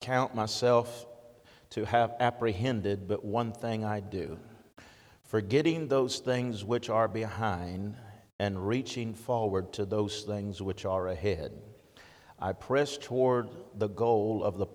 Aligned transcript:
count 0.00 0.34
myself 0.34 1.06
to 1.70 1.84
have 1.84 2.14
apprehended 2.20 3.06
but 3.06 3.24
one 3.24 3.52
thing 3.52 3.84
I 3.84 4.00
do, 4.00 4.38
forgetting 5.22 5.88
those 5.88 6.18
things 6.18 6.64
which 6.64 6.88
are 6.88 7.08
behind 7.08 7.96
and 8.38 8.66
reaching 8.66 9.12
forward 9.14 9.72
to 9.74 9.84
those 9.84 10.22
things 10.22 10.62
which 10.62 10.84
are 10.86 11.08
ahead. 11.08 11.52
I 12.38 12.54
press 12.54 12.96
toward 12.96 13.50
the 13.76 13.88
goal 13.88 14.42
of 14.42 14.56
the. 14.56 14.66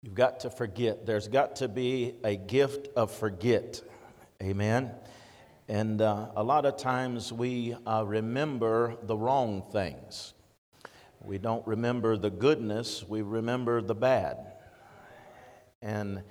You've 0.00 0.14
got 0.14 0.40
to 0.40 0.50
forget. 0.50 1.04
There's 1.04 1.26
got 1.26 1.56
to 1.56 1.68
be 1.68 2.14
a 2.22 2.36
gift 2.36 2.88
of 2.94 3.10
forget. 3.10 3.82
Amen. 4.40 4.92
And 5.66 6.00
uh, 6.00 6.28
a 6.36 6.44
lot 6.44 6.66
of 6.66 6.76
times 6.76 7.32
we 7.32 7.74
uh, 7.84 8.04
remember 8.06 8.96
the 9.02 9.16
wrong 9.16 9.64
things. 9.72 10.34
We 11.24 11.38
don't 11.38 11.66
remember 11.66 12.16
the 12.18 12.30
goodness, 12.30 13.02
we 13.08 13.22
remember 13.22 13.80
the 13.80 13.94
bad. 13.94 14.52
And 15.80 16.22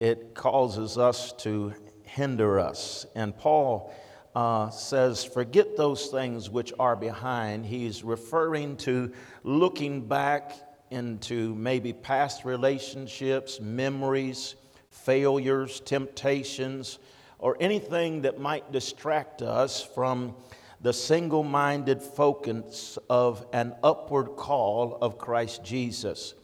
it 0.00 0.34
causes 0.34 0.98
us 0.98 1.32
to 1.38 1.74
hinder 2.02 2.58
us. 2.58 3.06
And 3.14 3.36
Paul 3.36 3.94
uh, 4.34 4.70
says, 4.70 5.24
Forget 5.24 5.76
those 5.76 6.06
things 6.06 6.50
which 6.50 6.72
are 6.78 6.96
behind. 6.96 7.66
He's 7.66 8.02
referring 8.02 8.78
to 8.78 9.12
looking 9.44 10.08
back 10.08 10.52
into 10.90 11.54
maybe 11.54 11.92
past 11.92 12.44
relationships, 12.44 13.60
memories, 13.60 14.56
failures, 14.90 15.80
temptations, 15.80 16.98
or 17.38 17.56
anything 17.60 18.22
that 18.22 18.40
might 18.40 18.72
distract 18.72 19.40
us 19.40 19.82
from 19.82 20.34
the 20.82 20.92
single 20.92 21.44
minded 21.44 22.02
focus 22.02 22.98
of 23.08 23.46
an 23.52 23.74
upward 23.84 24.34
call 24.36 24.98
of 25.00 25.16
Christ 25.16 25.62
Jesus. 25.64 26.34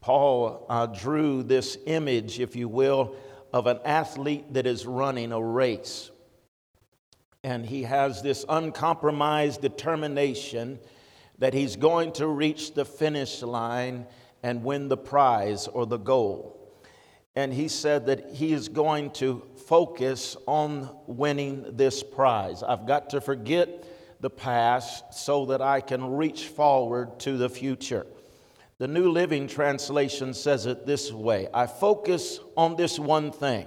Paul 0.00 0.66
uh, 0.68 0.86
drew 0.86 1.42
this 1.42 1.76
image, 1.86 2.40
if 2.40 2.56
you 2.56 2.66
will, 2.66 3.14
of 3.52 3.66
an 3.66 3.78
athlete 3.84 4.52
that 4.54 4.66
is 4.66 4.86
running 4.86 5.32
a 5.32 5.42
race. 5.42 6.10
And 7.42 7.64
he 7.64 7.82
has 7.82 8.22
this 8.22 8.46
uncompromised 8.48 9.60
determination 9.60 10.78
that 11.38 11.52
he's 11.52 11.76
going 11.76 12.12
to 12.12 12.26
reach 12.26 12.72
the 12.72 12.86
finish 12.86 13.42
line 13.42 14.06
and 14.42 14.64
win 14.64 14.88
the 14.88 14.96
prize 14.96 15.68
or 15.68 15.84
the 15.84 15.98
goal. 15.98 16.74
And 17.36 17.52
he 17.52 17.68
said 17.68 18.06
that 18.06 18.30
he 18.30 18.52
is 18.54 18.68
going 18.68 19.10
to 19.12 19.42
focus 19.66 20.36
on 20.46 20.90
winning 21.06 21.64
this 21.76 22.02
prize. 22.02 22.62
I've 22.62 22.86
got 22.86 23.10
to 23.10 23.20
forget 23.20 23.84
the 24.20 24.30
past 24.30 25.14
so 25.14 25.46
that 25.46 25.60
I 25.60 25.80
can 25.80 26.16
reach 26.16 26.46
forward 26.46 27.18
to 27.20 27.36
the 27.36 27.48
future. 27.48 28.06
The 28.78 28.88
New 28.88 29.10
Living 29.10 29.46
Translation 29.46 30.34
says 30.34 30.66
it 30.66 30.86
this 30.86 31.12
way 31.12 31.48
I 31.52 31.66
focus 31.66 32.40
on 32.56 32.76
this 32.76 32.98
one 32.98 33.30
thing. 33.30 33.66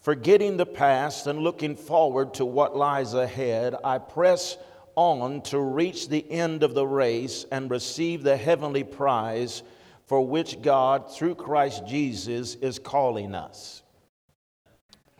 Forgetting 0.00 0.56
the 0.56 0.66
past 0.66 1.26
and 1.26 1.40
looking 1.40 1.74
forward 1.74 2.34
to 2.34 2.46
what 2.46 2.76
lies 2.76 3.14
ahead, 3.14 3.74
I 3.82 3.98
press 3.98 4.56
on 4.94 5.42
to 5.42 5.58
reach 5.58 6.08
the 6.08 6.30
end 6.30 6.62
of 6.62 6.74
the 6.74 6.86
race 6.86 7.44
and 7.50 7.70
receive 7.70 8.22
the 8.22 8.36
heavenly 8.36 8.84
prize 8.84 9.62
for 10.06 10.26
which 10.26 10.62
God, 10.62 11.12
through 11.12 11.34
Christ 11.34 11.86
Jesus, 11.86 12.54
is 12.56 12.78
calling 12.78 13.34
us. 13.34 13.82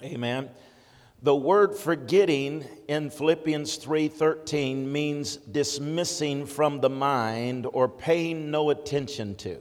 Amen. 0.03 0.49
The 1.23 1.35
word 1.35 1.75
forgetting 1.75 2.65
in 2.87 3.11
Philippians 3.11 3.79
3:13 3.79 4.93
means 4.93 5.37
dismissing 5.39 6.47
from 6.47 6.81
the 6.81 6.89
mind 6.89 7.67
or 7.73 7.89
paying 7.89 8.53
no 8.53 8.71
attention 8.71 9.35
to. 9.37 9.61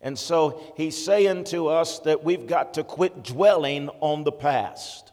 And 0.00 0.18
so 0.18 0.62
he's 0.74 0.96
saying 0.96 1.44
to 1.44 1.68
us 1.68 1.98
that 2.00 2.24
we've 2.24 2.46
got 2.46 2.72
to 2.74 2.84
quit 2.84 3.22
dwelling 3.22 3.90
on 4.00 4.24
the 4.24 4.32
past. 4.32 5.12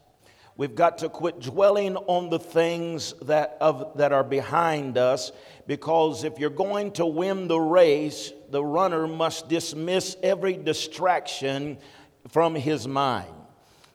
We've 0.56 0.76
got 0.76 1.00
to 1.00 1.10
quit 1.10 1.42
dwelling 1.42 1.98
on 1.98 2.30
the 2.30 2.40
things 2.40 3.14
that, 3.23 3.58
of, 3.60 3.98
that 3.98 4.14
are 4.14 4.23
behind 4.23 4.98
us 4.98 5.34
because 5.67 6.23
if 6.23 6.40
you're 6.40 6.50
going 6.50 6.92
to 6.94 7.06
win 7.06 7.50
the 7.50 7.60
race, 7.60 8.32
the 8.50 8.64
runner 8.64 9.06
must 9.06 9.50
dismiss 9.50 10.16
every 10.23 10.54
distraction 10.54 11.78
from 12.30 12.56
his 12.56 12.88
mind. 12.88 13.36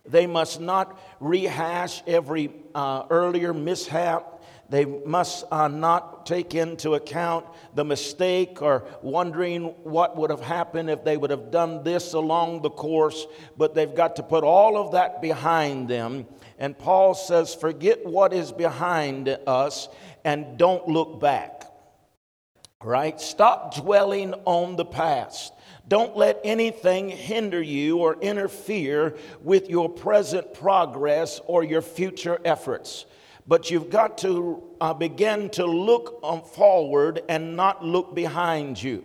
They 0.04 0.26
must 0.26 0.60
not 0.60 0.98
rehash 1.20 2.02
every 2.06 2.50
uh, 2.74 3.04
earlier 3.08 3.54
mishap. 3.54 4.42
They 4.68 4.84
must 4.84 5.44
uh, 5.50 5.68
not 5.68 6.24
take 6.26 6.54
into 6.54 6.94
account 6.94 7.46
the 7.74 7.84
mistake 7.84 8.62
or 8.62 8.84
wondering 9.02 9.64
what 9.84 10.16
would 10.16 10.30
have 10.30 10.40
happened 10.40 10.90
if 10.90 11.04
they 11.04 11.16
would 11.16 11.30
have 11.30 11.50
done 11.50 11.84
this 11.84 12.14
along 12.14 12.62
the 12.62 12.70
course, 12.70 13.26
but 13.56 13.74
they've 13.74 13.94
got 13.94 14.16
to 14.16 14.22
put 14.22 14.44
all 14.44 14.76
of 14.78 14.92
that 14.92 15.20
behind 15.20 15.88
them. 15.88 16.26
And 16.58 16.76
Paul 16.76 17.14
says, 17.14 17.54
Forget 17.54 18.04
what 18.06 18.32
is 18.32 18.50
behind 18.50 19.28
us 19.46 19.88
and 20.24 20.56
don't 20.56 20.88
look 20.88 21.20
back. 21.20 21.61
Right? 22.84 23.20
Stop 23.20 23.76
dwelling 23.76 24.34
on 24.44 24.76
the 24.76 24.84
past. 24.84 25.52
Don't 25.88 26.16
let 26.16 26.40
anything 26.44 27.08
hinder 27.08 27.60
you 27.62 27.98
or 27.98 28.20
interfere 28.20 29.16
with 29.42 29.68
your 29.68 29.88
present 29.88 30.54
progress 30.54 31.40
or 31.46 31.64
your 31.64 31.82
future 31.82 32.40
efforts. 32.44 33.06
But 33.46 33.70
you've 33.70 33.90
got 33.90 34.18
to 34.18 34.62
uh, 34.80 34.94
begin 34.94 35.50
to 35.50 35.66
look 35.66 36.20
um, 36.22 36.42
forward 36.42 37.22
and 37.28 37.56
not 37.56 37.84
look 37.84 38.14
behind 38.14 38.82
you. 38.82 39.04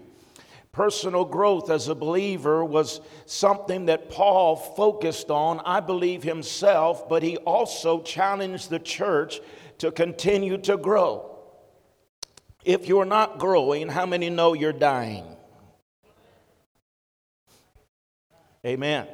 Personal 0.71 1.25
growth 1.25 1.71
as 1.71 1.87
a 1.87 1.95
believer 1.95 2.63
was 2.63 3.01
something 3.25 3.87
that 3.87 4.11
Paul 4.11 4.55
focused 4.55 5.31
on, 5.31 5.59
I 5.66 5.79
believe 5.79 6.21
himself, 6.21 7.09
but 7.09 7.23
he 7.23 7.37
also 7.37 8.01
challenged 8.01 8.69
the 8.69 8.77
church 8.77 9.41
to 9.79 9.91
continue 9.91 10.57
to 10.59 10.77
grow. 10.77 11.36
If 12.67 12.85
you're 12.89 13.05
not 13.05 13.39
growing, 13.39 13.88
how 13.88 14.05
many 14.05 14.29
know 14.29 14.51
you're 14.51 14.73
dying? 14.73 15.23
Amen. 18.66 19.07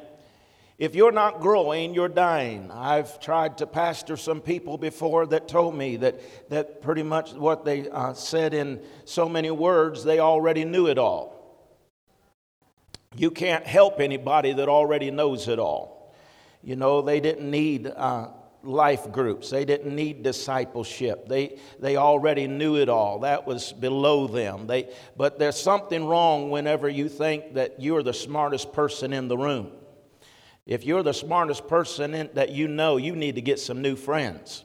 If 0.76 0.96
you're 0.96 1.12
not 1.12 1.38
growing, 1.38 1.94
you're 1.94 2.08
dying. 2.08 2.72
I've 2.72 3.20
tried 3.20 3.58
to 3.58 3.68
pastor 3.68 4.16
some 4.16 4.40
people 4.40 4.76
before 4.76 5.26
that 5.26 5.46
told 5.46 5.76
me 5.76 5.98
that, 5.98 6.50
that 6.50 6.82
pretty 6.82 7.04
much 7.04 7.32
what 7.34 7.64
they 7.64 7.88
uh, 7.88 8.12
said 8.14 8.54
in 8.54 8.82
so 9.04 9.28
many 9.28 9.52
words, 9.52 10.02
they 10.02 10.18
already 10.18 10.64
knew 10.64 10.88
it 10.88 10.98
all. 10.98 11.62
You 13.14 13.30
can't 13.30 13.64
help 13.64 14.00
anybody 14.00 14.52
that 14.52 14.68
already 14.68 15.12
knows 15.12 15.46
it 15.46 15.60
all. 15.60 16.12
You 16.60 16.74
know, 16.74 17.02
they 17.02 17.20
didn't 17.20 17.48
need 17.48 17.86
uh, 17.86 18.30
life 18.64 19.10
groups. 19.12 19.50
They 19.50 19.64
didn't 19.64 19.94
need 19.94 20.22
discipleship. 20.22 21.28
They, 21.28 21.58
they 21.78 21.96
already 21.96 22.46
knew 22.46 22.76
it 22.76 22.88
all. 22.88 23.20
That 23.20 23.46
was 23.46 23.72
below 23.72 24.26
them. 24.26 24.66
They, 24.66 24.92
but 25.16 25.38
there's 25.38 25.60
something 25.60 26.04
wrong 26.04 26.50
whenever 26.50 26.88
you 26.88 27.08
think 27.08 27.54
that 27.54 27.80
you're 27.80 28.02
the 28.02 28.14
smartest 28.14 28.72
person 28.72 29.12
in 29.12 29.28
the 29.28 29.36
room. 29.36 29.70
If 30.66 30.84
you're 30.84 31.02
the 31.02 31.14
smartest 31.14 31.68
person 31.68 32.14
in, 32.14 32.30
that 32.34 32.50
you 32.50 32.68
know, 32.68 32.96
you 32.96 33.14
need 33.14 33.34
to 33.34 33.42
get 33.42 33.60
some 33.60 33.82
new 33.82 33.96
friends. 33.96 34.64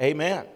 Amen. 0.00 0.46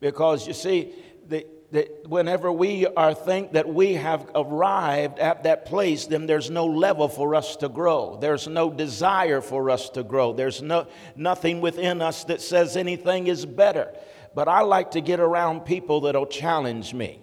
Because 0.00 0.46
you 0.46 0.54
see, 0.54 0.92
the, 1.26 1.46
that 1.74 2.08
whenever 2.08 2.52
we 2.52 2.86
are 2.86 3.12
think 3.12 3.52
that 3.52 3.68
we 3.68 3.94
have 3.94 4.30
arrived 4.34 5.18
at 5.18 5.42
that 5.42 5.66
place 5.66 6.06
then 6.06 6.26
there's 6.26 6.48
no 6.48 6.66
level 6.66 7.08
for 7.08 7.34
us 7.34 7.56
to 7.56 7.68
grow. 7.68 8.16
There's 8.20 8.46
no 8.46 8.70
desire 8.70 9.40
for 9.40 9.70
us 9.70 9.90
to 9.90 10.04
grow. 10.04 10.32
There's 10.32 10.62
no 10.62 10.86
nothing 11.16 11.60
within 11.60 12.00
us 12.00 12.24
that 12.24 12.40
says 12.40 12.76
anything 12.76 13.26
is 13.26 13.44
better. 13.44 13.92
But 14.34 14.48
i 14.48 14.62
like 14.62 14.92
to 14.92 15.00
get 15.00 15.20
around 15.20 15.60
people 15.60 16.02
that'll 16.02 16.26
challenge 16.26 16.94
me 16.94 17.20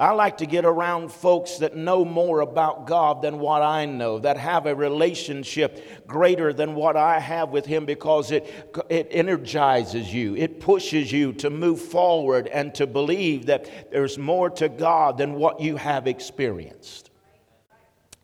I 0.00 0.12
like 0.12 0.38
to 0.38 0.46
get 0.46 0.64
around 0.64 1.12
folks 1.12 1.58
that 1.58 1.76
know 1.76 2.06
more 2.06 2.40
about 2.40 2.86
God 2.86 3.20
than 3.20 3.38
what 3.38 3.60
I 3.60 3.84
know, 3.84 4.18
that 4.20 4.38
have 4.38 4.64
a 4.64 4.74
relationship 4.74 6.06
greater 6.06 6.54
than 6.54 6.74
what 6.74 6.96
I 6.96 7.20
have 7.20 7.50
with 7.50 7.66
Him 7.66 7.84
because 7.84 8.30
it, 8.30 8.50
it 8.88 9.08
energizes 9.10 10.12
you, 10.12 10.34
it 10.36 10.58
pushes 10.58 11.12
you 11.12 11.34
to 11.34 11.50
move 11.50 11.82
forward 11.82 12.46
and 12.46 12.74
to 12.76 12.86
believe 12.86 13.44
that 13.46 13.90
there's 13.92 14.16
more 14.16 14.48
to 14.48 14.70
God 14.70 15.18
than 15.18 15.34
what 15.34 15.60
you 15.60 15.76
have 15.76 16.06
experienced. 16.06 17.10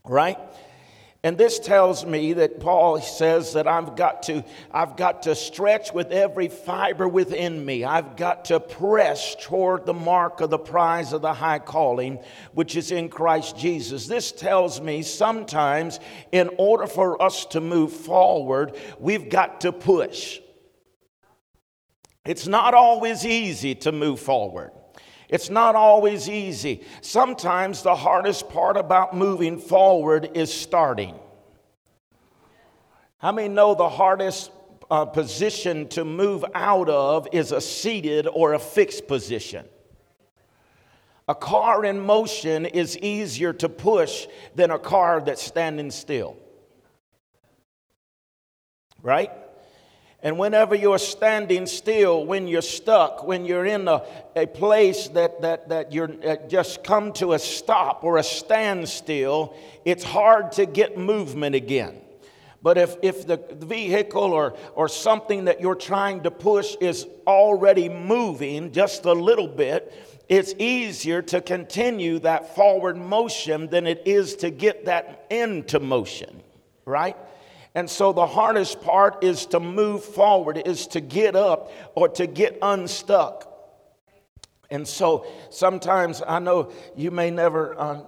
Right? 0.03 0.39
And 1.27 1.37
this 1.37 1.59
tells 1.59 2.07
me 2.07 2.35
that 2.35 2.61
Paul 2.61 3.01
says 3.01 3.55
that 3.55 3.67
I've 3.67 3.97
got 3.97 4.23
to 4.25 4.45
I've 4.71 4.97
got 4.97 5.25
to 5.25 5.35
stretch 5.35 5.93
with 5.93 6.13
every 6.13 6.47
fiber 6.47 7.09
within 7.09 7.65
me. 7.65 7.83
I've 7.83 8.15
got 8.15 8.45
to 8.45 8.61
press 8.61 9.35
toward 9.41 9.87
the 9.87 9.93
mark 9.93 10.41
of 10.41 10.51
the 10.51 10.59
prize 10.59 11.13
of 11.13 11.23
the 11.23 11.35
high 11.35 11.59
calling 11.59 12.21
which 12.53 12.77
is 12.77 12.93
in 12.93 13.09
Christ 13.09 13.59
Jesus. 13.59 14.07
This 14.07 14.31
tells 14.31 14.81
me 14.81 15.03
sometimes 15.03 15.99
in 16.31 16.49
order 16.59 16.87
for 16.87 17.21
us 17.21 17.45
to 17.47 17.61
move 17.61 17.93
forward, 17.93 18.77
we've 19.01 19.29
got 19.29 19.63
to 19.63 19.73
push. 19.73 20.39
It's 22.25 22.47
not 22.47 22.73
always 22.73 23.27
easy 23.27 23.75
to 23.75 23.91
move 23.91 24.21
forward. 24.21 24.71
It's 25.29 25.51
not 25.51 25.75
always 25.75 26.29
easy. 26.29 26.83
Sometimes 27.01 27.83
the 27.83 27.97
hardest 27.97 28.49
part 28.49 28.77
about 28.77 29.17
moving 29.17 29.59
forward 29.59 30.31
is 30.35 30.53
starting. 30.53 31.15
How 33.19 33.33
many 33.33 33.49
know 33.49 33.75
the 33.75 33.89
hardest 33.89 34.51
uh, 34.91 35.05
position 35.07 35.89
to 35.89 36.05
move 36.05 36.45
out 36.55 36.89
of 36.89 37.27
is 37.33 37.51
a 37.51 37.61
seated 37.61 38.29
or 38.29 38.55
a 38.55 38.59
fixed 38.59 39.09
position? 39.09 39.67
A 41.29 41.35
car 41.35 41.85
in 41.85 41.99
motion 41.99 42.67
is 42.67 42.97
easier 42.99 43.53
to 43.55 43.69
push 43.69 44.29
than 44.55 44.71
a 44.71 44.79
car 44.79 45.21
that's 45.21 45.43
standing 45.43 45.91
still. 45.91 46.37
Right? 49.03 49.33
And 50.27 50.39
whenever 50.39 50.75
you're 50.75 50.99
standing 50.99 51.67
still, 51.67 52.27
when 52.27 52.49
you're 52.49 52.61
stuck, 52.61 53.25
when 53.25 53.45
you're 53.45 53.65
in 53.65 53.87
a, 53.87 54.03
a 54.35 54.49
place 54.49 55.07
that, 55.11 55.41
that, 55.43 55.69
that 55.69 55.93
you're 55.93 56.11
uh, 56.27 56.35
just 56.49 56.83
come 56.83 57.13
to 57.13 57.35
a 57.35 57.39
stop 57.39 58.03
or 58.03 58.17
a 58.17 58.25
standstill, 58.25 59.55
it's 59.85 60.03
hard 60.03 60.51
to 60.51 60.67
get 60.67 60.99
movement 60.99 61.55
again. 61.55 62.01
But 62.61 62.77
if, 62.77 62.97
if 63.03 63.25
the 63.29 63.37
vehicle 63.37 64.33
or, 64.33 64.57
or 64.75 64.89
something 64.89 65.45
that 65.45 65.61
you're 65.61 65.77
trying 65.77 66.25
to 66.25 66.33
push 66.33 66.75
is 66.81 67.07
already 67.25 67.89
moving 67.89 68.73
just 68.73 69.05
a 69.05 69.13
little 69.13 69.47
bit, 69.47 69.95
it's 70.29 70.55
easier 70.59 71.23
to 71.23 71.41
continue 71.41 72.19
that 72.19 72.57
forward 72.57 72.97
motion 72.97 73.69
than 73.69 73.87
it 73.87 74.03
is 74.07 74.35
to 74.39 74.51
get 74.51 74.87
that 74.87 75.25
into 75.31 75.79
motion, 75.79 76.43
right? 76.85 77.17
And 77.77 77.91
so 77.91 78.15
the 78.15 78.27
hardest 78.27 78.81
part 78.81 79.23
is 79.23 79.45
to 79.47 79.61
move 79.61 80.03
forward, 80.03 80.63
is 80.65 80.87
to 80.89 81.01
get 81.03 81.37
up 81.37 81.71
or 81.95 82.09
to 82.09 82.27
get 82.27 82.57
unstuck. 82.63 83.53
And 84.71 84.89
so 84.89 85.27
sometimes 85.51 86.23
I 86.27 86.39
know 86.39 86.73
you 86.97 87.11
may 87.11 87.31
never 87.31 87.79
uh, 87.79 88.01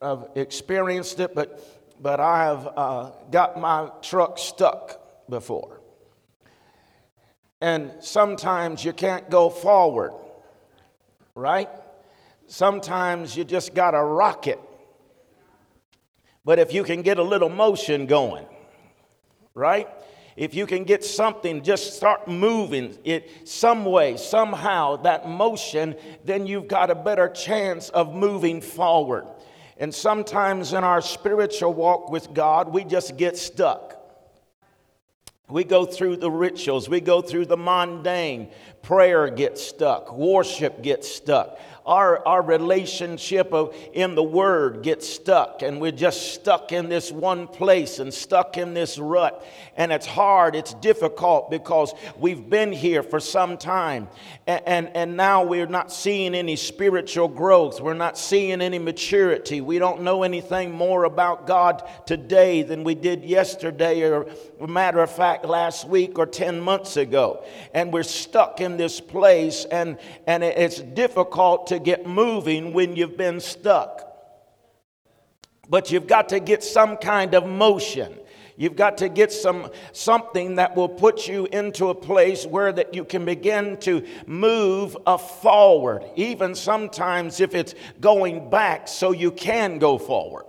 have 0.00 0.28
experienced 0.36 1.18
it, 1.18 1.34
but, 1.34 1.60
but 2.00 2.20
I 2.20 2.44
have 2.44 2.68
uh, 2.76 3.10
got 3.32 3.58
my 3.58 3.90
truck 4.02 4.38
stuck 4.38 5.00
before. 5.28 5.80
And 7.60 7.90
sometimes 7.98 8.84
you 8.84 8.92
can't 8.92 9.28
go 9.28 9.50
forward, 9.50 10.12
right? 11.34 11.68
Sometimes 12.46 13.36
you 13.36 13.42
just 13.42 13.74
got 13.74 13.90
to 13.90 14.00
rock 14.00 14.46
it. 14.46 14.60
But 16.44 16.60
if 16.60 16.72
you 16.72 16.84
can 16.84 17.02
get 17.02 17.18
a 17.18 17.24
little 17.24 17.48
motion 17.48 18.06
going, 18.06 18.46
right? 19.58 19.88
If 20.36 20.54
you 20.54 20.66
can 20.66 20.84
get 20.84 21.04
something, 21.04 21.64
just 21.64 21.96
start 21.96 22.28
moving 22.28 22.96
it 23.02 23.48
some 23.48 23.84
way, 23.84 24.16
somehow, 24.16 24.96
that 24.98 25.28
motion, 25.28 25.96
then 26.24 26.46
you've 26.46 26.68
got 26.68 26.90
a 26.90 26.94
better 26.94 27.28
chance 27.28 27.88
of 27.88 28.14
moving 28.14 28.60
forward. 28.60 29.26
And 29.78 29.92
sometimes 29.92 30.72
in 30.72 30.84
our 30.84 31.00
spiritual 31.00 31.74
walk 31.74 32.10
with 32.10 32.32
God, 32.32 32.72
we 32.72 32.84
just 32.84 33.16
get 33.16 33.36
stuck. 33.36 33.96
We 35.48 35.64
go 35.64 35.86
through 35.86 36.18
the 36.18 36.30
rituals, 36.30 36.88
we 36.88 37.00
go 37.00 37.22
through 37.22 37.46
the 37.46 37.56
mundane. 37.56 38.50
Prayer 38.82 39.30
gets 39.30 39.62
stuck, 39.62 40.12
worship 40.12 40.82
gets 40.82 41.10
stuck, 41.10 41.58
our, 41.88 42.26
our 42.28 42.42
relationship 42.42 43.54
of, 43.54 43.74
in 43.94 44.14
the 44.14 44.22
Word 44.22 44.82
gets 44.82 45.08
stuck, 45.08 45.62
and 45.62 45.80
we're 45.80 45.90
just 45.90 46.34
stuck 46.34 46.70
in 46.70 46.90
this 46.90 47.10
one 47.10 47.48
place 47.48 47.98
and 47.98 48.12
stuck 48.12 48.58
in 48.58 48.74
this 48.74 48.98
rut. 48.98 49.42
And 49.74 49.90
it's 49.90 50.04
hard, 50.04 50.54
it's 50.54 50.74
difficult 50.74 51.50
because 51.50 51.94
we've 52.18 52.50
been 52.50 52.72
here 52.72 53.02
for 53.02 53.20
some 53.20 53.56
time, 53.56 54.08
and, 54.46 54.62
and, 54.66 54.90
and 54.94 55.16
now 55.16 55.44
we're 55.44 55.66
not 55.66 55.90
seeing 55.90 56.34
any 56.34 56.56
spiritual 56.56 57.26
growth. 57.26 57.80
We're 57.80 57.94
not 57.94 58.18
seeing 58.18 58.60
any 58.60 58.78
maturity. 58.78 59.62
We 59.62 59.78
don't 59.78 60.02
know 60.02 60.24
anything 60.24 60.72
more 60.72 61.04
about 61.04 61.46
God 61.46 61.88
today 62.04 62.62
than 62.64 62.84
we 62.84 62.96
did 62.96 63.24
yesterday, 63.24 64.02
or 64.02 64.26
matter 64.60 65.00
of 65.00 65.10
fact, 65.10 65.46
last 65.46 65.88
week 65.88 66.18
or 66.18 66.26
10 66.26 66.60
months 66.60 66.98
ago. 66.98 67.44
And 67.72 67.94
we're 67.94 68.02
stuck 68.02 68.60
in 68.60 68.76
this 68.76 69.00
place, 69.00 69.64
and, 69.64 69.96
and 70.26 70.44
it's 70.44 70.80
difficult 70.80 71.68
to 71.68 71.77
get 71.78 72.06
moving 72.06 72.72
when 72.72 72.96
you've 72.96 73.16
been 73.16 73.40
stuck. 73.40 74.04
But 75.68 75.90
you've 75.90 76.06
got 76.06 76.30
to 76.30 76.40
get 76.40 76.64
some 76.64 76.96
kind 76.96 77.34
of 77.34 77.46
motion. 77.46 78.18
You've 78.56 78.74
got 78.74 78.98
to 78.98 79.08
get 79.08 79.30
some 79.32 79.70
something 79.92 80.56
that 80.56 80.74
will 80.74 80.88
put 80.88 81.28
you 81.28 81.46
into 81.52 81.90
a 81.90 81.94
place 81.94 82.44
where 82.44 82.72
that 82.72 82.92
you 82.92 83.04
can 83.04 83.24
begin 83.24 83.76
to 83.78 84.04
move 84.26 84.96
forward. 85.40 86.04
Even 86.16 86.56
sometimes 86.56 87.40
if 87.40 87.54
it's 87.54 87.76
going 88.00 88.50
back 88.50 88.88
so 88.88 89.12
you 89.12 89.30
can 89.30 89.78
go 89.78 89.96
forward. 89.96 90.44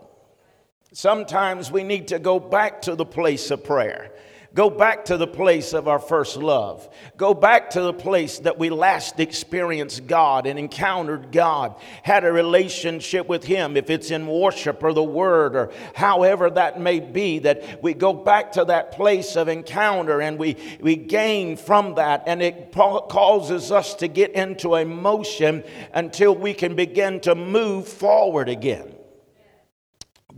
Sometimes 0.92 1.72
we 1.72 1.84
need 1.84 2.08
to 2.08 2.18
go 2.18 2.40
back 2.40 2.82
to 2.84 2.96
the 2.96 3.06
place 3.06 3.52
of 3.52 3.64
prayer. 3.64 4.12
Go 4.56 4.72
back 4.72 5.06
to 5.06 5.18
the 5.18 5.28
place 5.28 5.74
of 5.74 5.88
our 5.88 6.00
first 6.00 6.36
love. 6.36 6.90
Go 7.18 7.36
back 7.36 7.70
to 7.72 7.82
the 7.82 7.94
place 7.94 8.40
that 8.40 8.58
we 8.58 8.72
last 8.72 9.20
experienced 9.20 10.08
God 10.08 10.48
and 10.48 10.58
encountered 10.58 11.32
God, 11.32 11.76
had 12.02 12.24
a 12.24 12.32
relationship 12.32 13.30
with 13.30 13.44
Him, 13.44 13.78
if 13.78 13.92
it's 13.92 14.10
in 14.10 14.26
worship 14.26 14.84
or 14.84 14.92
the 14.92 15.04
Word 15.04 15.56
or 15.56 15.72
however 15.94 16.50
that 16.50 16.80
may 16.80 17.00
be, 17.00 17.38
that 17.40 17.84
we 17.84 17.94
go 17.94 18.12
back 18.12 18.54
to 18.54 18.66
that 18.66 18.92
place 18.92 19.36
of 19.36 19.50
encounter 19.50 20.20
and 20.20 20.40
we, 20.40 20.58
we 20.80 20.96
gain 20.96 21.56
from 21.56 21.94
that, 21.96 22.24
and 22.26 22.42
it 22.42 22.72
causes 22.72 23.72
us 23.72 23.94
to 23.96 24.08
get 24.08 24.32
into 24.32 24.76
a 24.76 24.84
motion 24.84 25.64
until 25.94 26.36
we 26.36 26.56
can 26.56 26.76
begin 26.76 27.20
to 27.20 27.36
move 27.36 27.88
forward 27.88 28.50
again. 28.50 28.96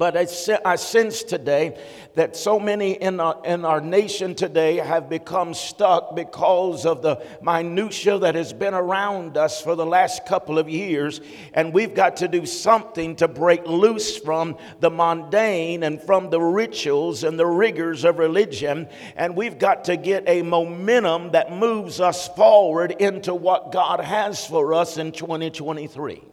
But 0.02 0.18
I, 0.18 0.26
I 0.66 0.78
sense 0.78 1.22
today 1.22 1.78
that 2.16 2.36
so 2.36 2.60
many 2.60 2.94
in 2.94 3.20
our, 3.20 3.40
in 3.46 3.64
our 3.64 3.80
nation 3.80 4.34
today 4.34 4.78
have 4.78 5.10
become 5.10 5.54
stuck 5.54 6.16
because 6.16 6.88
of 6.88 7.04
the 7.04 7.24
minutia 7.44 8.18
that 8.18 8.34
has 8.34 8.52
been 8.52 8.74
around 8.74 9.38
us 9.38 9.62
for 9.62 9.76
the 9.76 9.86
last 9.86 10.26
couple 10.26 10.58
of 10.58 10.68
years. 10.68 11.22
And 11.54 11.72
we've 11.72 11.94
got 11.94 12.18
to 12.18 12.28
do 12.28 12.48
something 12.48 13.16
to 13.18 13.28
break 13.28 13.68
loose 13.68 14.18
from 14.18 14.58
the 14.80 14.90
mundane 14.90 15.84
and 15.84 16.02
from 16.02 16.32
the 16.32 16.42
rituals 16.42 17.24
and 17.24 17.38
the 17.38 17.46
rigors 17.46 18.04
of 18.04 18.18
religion. 18.18 18.90
And 19.16 19.36
we've 19.36 19.60
got 19.60 19.84
to 19.84 19.98
get 19.98 20.24
a 20.26 20.42
momentum 20.42 21.34
that 21.34 21.54
moves 21.54 22.00
us 22.00 22.28
forward 22.30 22.90
into 22.94 23.36
what 23.36 23.72
God 23.72 24.00
has 24.00 24.48
for 24.48 24.74
us 24.74 24.98
in 24.98 25.12
2023. 25.12 26.24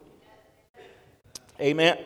Amen. 1.61 1.99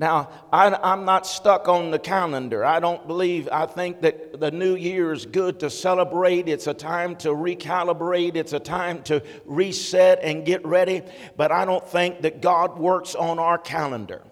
Now, 0.00 0.30
I, 0.50 0.94
am 0.94 1.04
not 1.04 1.26
stuck 1.26 1.68
on 1.68 1.90
the 1.90 1.98
calendar. 1.98 2.64
I 2.64 2.80
don't 2.80 3.06
believe, 3.06 3.50
I 3.52 3.66
think 3.66 4.00
that 4.00 4.40
the 4.40 4.50
new 4.50 4.74
year 4.74 5.12
is 5.12 5.26
good 5.26 5.60
to 5.60 5.68
celebrate. 5.68 6.48
It's 6.48 6.66
a 6.66 6.72
time 6.72 7.16
to 7.16 7.28
recalibrate, 7.28 8.34
it's 8.34 8.54
a 8.54 8.60
time 8.60 9.02
to 9.02 9.22
reset 9.44 10.20
and 10.22 10.46
get 10.46 10.64
ready. 10.64 11.02
But 11.36 11.52
I 11.52 11.66
don't 11.66 11.86
think 11.86 12.22
that 12.22 12.40
God 12.40 12.78
works 12.78 13.14
on 13.14 13.38
our 13.38 13.58
calendar. 13.58 14.22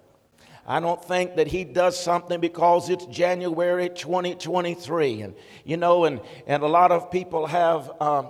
I 0.67 0.81
don't 0.81 1.05
think 1.05 1.37
that 1.37 1.49
he 1.49 1.65
does 1.65 2.01
something 2.01 2.41
because 2.41 2.89
it's 2.89 3.05
January 3.05 3.91
2023. 3.91 5.21
And, 5.21 5.35
you 5.67 5.77
know, 5.77 6.07
and, 6.07 6.23
and 6.47 6.63
a 6.63 6.67
lot 6.67 6.93
of 6.93 7.11
people 7.11 7.47
have 7.47 7.93
um, 8.01 8.29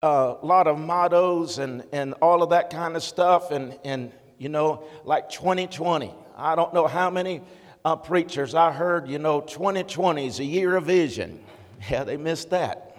a 0.00 0.36
lot 0.42 0.66
of 0.66 0.78
mottos 0.78 1.58
and, 1.58 1.84
and 1.92 2.14
all 2.22 2.42
of 2.42 2.48
that 2.48 2.70
kind 2.70 2.96
of 2.96 3.02
stuff. 3.02 3.50
And, 3.50 3.78
and, 3.84 4.10
you 4.38 4.48
know, 4.48 4.84
like 5.04 5.28
2020. 5.28 6.14
I 6.42 6.56
don't 6.56 6.74
know 6.74 6.88
how 6.88 7.08
many 7.08 7.40
uh, 7.84 7.94
preachers 7.94 8.54
I 8.54 8.72
heard, 8.72 9.08
you 9.08 9.18
know, 9.18 9.40
2020 9.40 10.26
is 10.26 10.40
a 10.40 10.44
year 10.44 10.76
of 10.76 10.86
vision. 10.86 11.42
Yeah, 11.90 12.04
they 12.04 12.16
missed 12.16 12.50
that. 12.50 12.96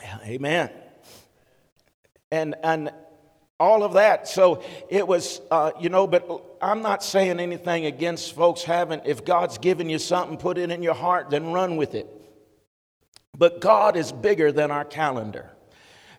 Yeah. 0.00 0.18
Amen. 0.24 0.70
And, 2.30 2.54
and 2.62 2.92
all 3.58 3.82
of 3.82 3.94
that. 3.94 4.28
So 4.28 4.62
it 4.88 5.08
was, 5.08 5.40
uh, 5.50 5.72
you 5.80 5.88
know, 5.88 6.06
but 6.06 6.44
I'm 6.60 6.82
not 6.82 7.02
saying 7.02 7.40
anything 7.40 7.86
against 7.86 8.36
folks 8.36 8.62
having, 8.62 9.00
if 9.04 9.24
God's 9.24 9.58
given 9.58 9.90
you 9.90 9.98
something, 9.98 10.36
put 10.36 10.56
it 10.56 10.70
in 10.70 10.84
your 10.84 10.94
heart, 10.94 11.30
then 11.30 11.50
run 11.50 11.76
with 11.76 11.96
it. 11.96 12.06
But 13.36 13.60
God 13.60 13.96
is 13.96 14.12
bigger 14.12 14.52
than 14.52 14.70
our 14.70 14.84
calendar. 14.84 15.51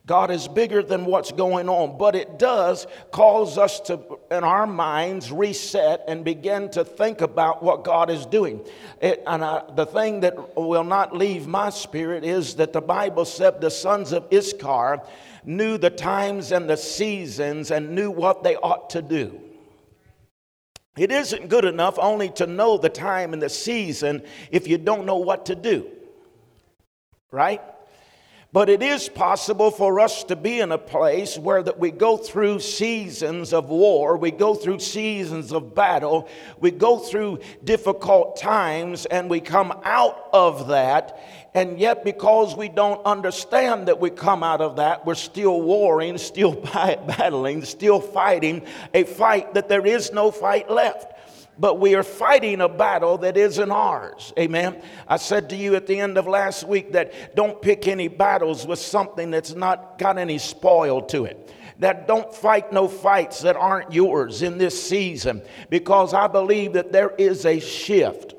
God 0.05 0.31
is 0.31 0.50
bigger 0.50 0.83
than 0.83 1.05
what's 1.05 1.31
going 1.31 1.69
on, 1.69 1.98
but 1.98 2.13
it 2.13 2.38
does 2.38 2.88
cause 3.12 3.57
us 3.57 3.79
to, 3.81 4.01
in 4.29 4.43
our 4.43 4.67
minds, 4.67 5.31
reset 5.31 6.03
and 6.10 6.25
begin 6.25 6.69
to 6.72 6.83
think 6.83 7.22
about 7.22 7.63
what 7.63 7.86
God 7.86 8.10
is 8.10 8.25
doing. 8.25 8.65
It, 9.01 9.24
and 9.25 9.45
I, 9.45 9.63
the 9.75 9.86
thing 9.86 10.19
that 10.19 10.57
will 10.57 10.83
not 10.83 11.15
leave 11.15 11.48
my 11.48 11.69
spirit 11.69 12.25
is 12.25 12.55
that 12.55 12.74
the 12.74 12.81
Bible 12.81 13.24
said 13.24 13.62
the 13.62 13.72
sons 13.72 14.12
of 14.12 14.27
Issachar 14.33 15.01
knew 15.45 15.77
the 15.77 15.89
times 15.89 16.51
and 16.51 16.69
the 16.69 16.77
seasons 16.77 17.72
and 17.72 17.95
knew 17.95 18.12
what 18.12 18.43
they 18.43 18.57
ought 18.57 18.89
to 18.89 19.01
do. 19.01 19.39
It 20.98 21.12
isn't 21.13 21.48
good 21.48 21.63
enough 21.63 21.98
only 21.98 22.29
to 22.31 22.45
know 22.45 22.77
the 22.77 22.89
time 22.89 23.31
and 23.31 23.41
the 23.41 23.50
season 23.50 24.24
if 24.51 24.67
you 24.67 24.77
don't 24.77 25.05
know 25.05 25.17
what 25.17 25.45
to 25.45 25.55
do. 25.55 25.89
Right? 27.31 27.62
But 28.53 28.69
it 28.69 28.83
is 28.83 29.10
possible 29.10 29.72
for 29.72 30.00
us 30.00 30.24
to 30.25 30.36
be 30.36 30.60
in 30.60 30.72
a 30.72 30.77
place 30.77 31.39
where 31.39 31.63
that 31.63 31.79
we 31.79 31.89
go 31.89 32.17
through 32.17 32.60
seasons 32.60 33.51
of 33.51 33.69
war, 33.69 34.15
we 34.15 34.29
go 34.29 34.53
through 34.53 34.77
seasons 34.77 35.51
of 35.51 35.74
battle, 35.74 36.29
we 36.60 36.69
go 36.69 37.00
through 37.00 37.39
difficult 37.63 38.38
times 38.38 39.07
and 39.07 39.27
we 39.27 39.39
come 39.39 39.74
out 39.83 40.29
of 40.33 40.67
that. 40.67 41.19
And 41.55 41.79
yet 41.79 42.03
because 42.03 42.55
we 42.55 42.69
don't 42.69 43.03
understand 43.07 43.88
that 43.88 44.00
we 44.00 44.12
come 44.12 44.43
out 44.43 44.62
of 44.62 44.75
that, 44.75 45.03
we're 45.03 45.15
still 45.15 45.60
warring, 45.60 46.19
still 46.19 46.53
battling, 46.74 47.65
still 47.65 48.00
fighting 48.00 48.67
a 48.93 49.03
fight 49.03 49.55
that 49.55 49.67
there 49.67 49.86
is 49.88 50.13
no 50.13 50.29
fight 50.29 50.69
left 50.69 51.12
but 51.57 51.79
we 51.79 51.95
are 51.95 52.03
fighting 52.03 52.62
a 52.62 52.69
battle 52.69 53.17
that 53.19 53.38
isn't 53.38 53.72
ours. 53.72 54.33
Amen. 54.38 54.81
I 55.07 55.17
said 55.17 55.50
to 55.50 55.55
you 55.55 55.75
at 55.75 55.88
the 55.88 56.00
end 56.00 56.17
of 56.17 56.27
last 56.27 56.67
week 56.67 56.93
that 56.93 57.36
don't 57.36 57.62
pick 57.62 57.88
any 57.88 58.07
battles 58.07 58.65
with 58.65 58.79
something 58.79 59.31
that's 59.31 59.53
not 59.53 59.98
got 59.98 60.17
any 60.17 60.38
spoil 60.38 61.01
to 61.03 61.25
it. 61.25 61.53
That 61.79 62.07
don't 62.07 62.33
fight 62.33 62.72
no 62.72 62.88
fights 62.88 63.41
that 63.41 63.55
aren't 63.55 63.93
yours 63.93 64.41
in 64.41 64.57
this 64.57 64.81
season 64.81 65.41
because 65.69 66.13
I 66.13 66.27
believe 66.27 66.74
that 66.74 66.91
there 66.91 67.12
is 67.17 67.45
a 67.45 67.60
shift. 67.60 68.36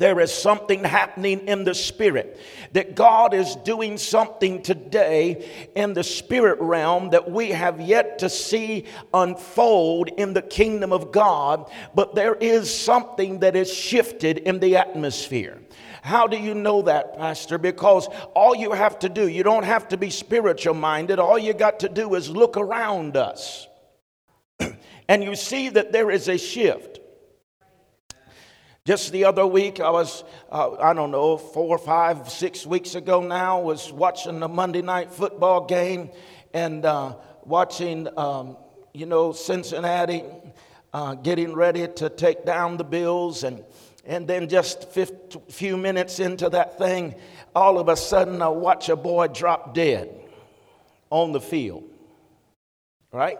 There 0.00 0.18
is 0.20 0.32
something 0.32 0.82
happening 0.82 1.46
in 1.46 1.64
the 1.64 1.74
spirit. 1.74 2.40
That 2.72 2.94
God 2.94 3.34
is 3.34 3.54
doing 3.56 3.98
something 3.98 4.62
today 4.62 5.70
in 5.76 5.92
the 5.92 6.02
spirit 6.02 6.58
realm 6.58 7.10
that 7.10 7.30
we 7.30 7.50
have 7.50 7.82
yet 7.82 8.20
to 8.20 8.30
see 8.30 8.86
unfold 9.12 10.08
in 10.08 10.32
the 10.32 10.40
kingdom 10.40 10.90
of 10.90 11.12
God, 11.12 11.70
but 11.94 12.14
there 12.14 12.34
is 12.34 12.74
something 12.74 13.40
that 13.40 13.54
is 13.54 13.70
shifted 13.70 14.38
in 14.38 14.58
the 14.58 14.76
atmosphere. 14.76 15.60
How 16.00 16.26
do 16.26 16.38
you 16.38 16.54
know 16.54 16.80
that, 16.80 17.18
Pastor? 17.18 17.58
Because 17.58 18.08
all 18.34 18.54
you 18.54 18.72
have 18.72 18.98
to 19.00 19.10
do, 19.10 19.28
you 19.28 19.42
don't 19.42 19.64
have 19.64 19.86
to 19.88 19.98
be 19.98 20.08
spiritual 20.08 20.72
minded, 20.72 21.18
all 21.18 21.38
you 21.38 21.52
got 21.52 21.80
to 21.80 21.90
do 21.90 22.14
is 22.14 22.30
look 22.30 22.56
around 22.56 23.18
us. 23.18 23.68
and 25.10 25.22
you 25.22 25.36
see 25.36 25.68
that 25.68 25.92
there 25.92 26.10
is 26.10 26.26
a 26.26 26.38
shift. 26.38 26.99
Just 28.86 29.12
the 29.12 29.26
other 29.26 29.46
week, 29.46 29.78
I 29.78 29.90
was, 29.90 30.24
uh, 30.50 30.72
I 30.76 30.94
don't 30.94 31.10
know, 31.10 31.36
four, 31.36 31.76
five, 31.76 32.30
six 32.30 32.64
weeks 32.64 32.94
ago 32.94 33.20
now, 33.20 33.60
was 33.60 33.92
watching 33.92 34.40
the 34.40 34.48
Monday 34.48 34.80
night 34.80 35.12
football 35.12 35.66
game 35.66 36.10
and 36.54 36.86
uh, 36.86 37.16
watching, 37.44 38.08
um, 38.16 38.56
you 38.94 39.04
know, 39.04 39.32
Cincinnati 39.32 40.24
uh, 40.94 41.14
getting 41.16 41.54
ready 41.54 41.88
to 41.88 42.08
take 42.08 42.46
down 42.46 42.78
the 42.78 42.84
Bills. 42.84 43.44
And, 43.44 43.62
and 44.06 44.26
then 44.26 44.48
just 44.48 44.96
a 44.96 45.06
few 45.50 45.76
minutes 45.76 46.18
into 46.18 46.48
that 46.48 46.78
thing, 46.78 47.16
all 47.54 47.78
of 47.78 47.90
a 47.90 47.96
sudden, 47.96 48.40
I 48.40 48.48
watch 48.48 48.88
a 48.88 48.96
boy 48.96 49.26
drop 49.28 49.74
dead 49.74 50.08
on 51.10 51.32
the 51.32 51.40
field. 51.40 51.84
Right? 53.12 53.38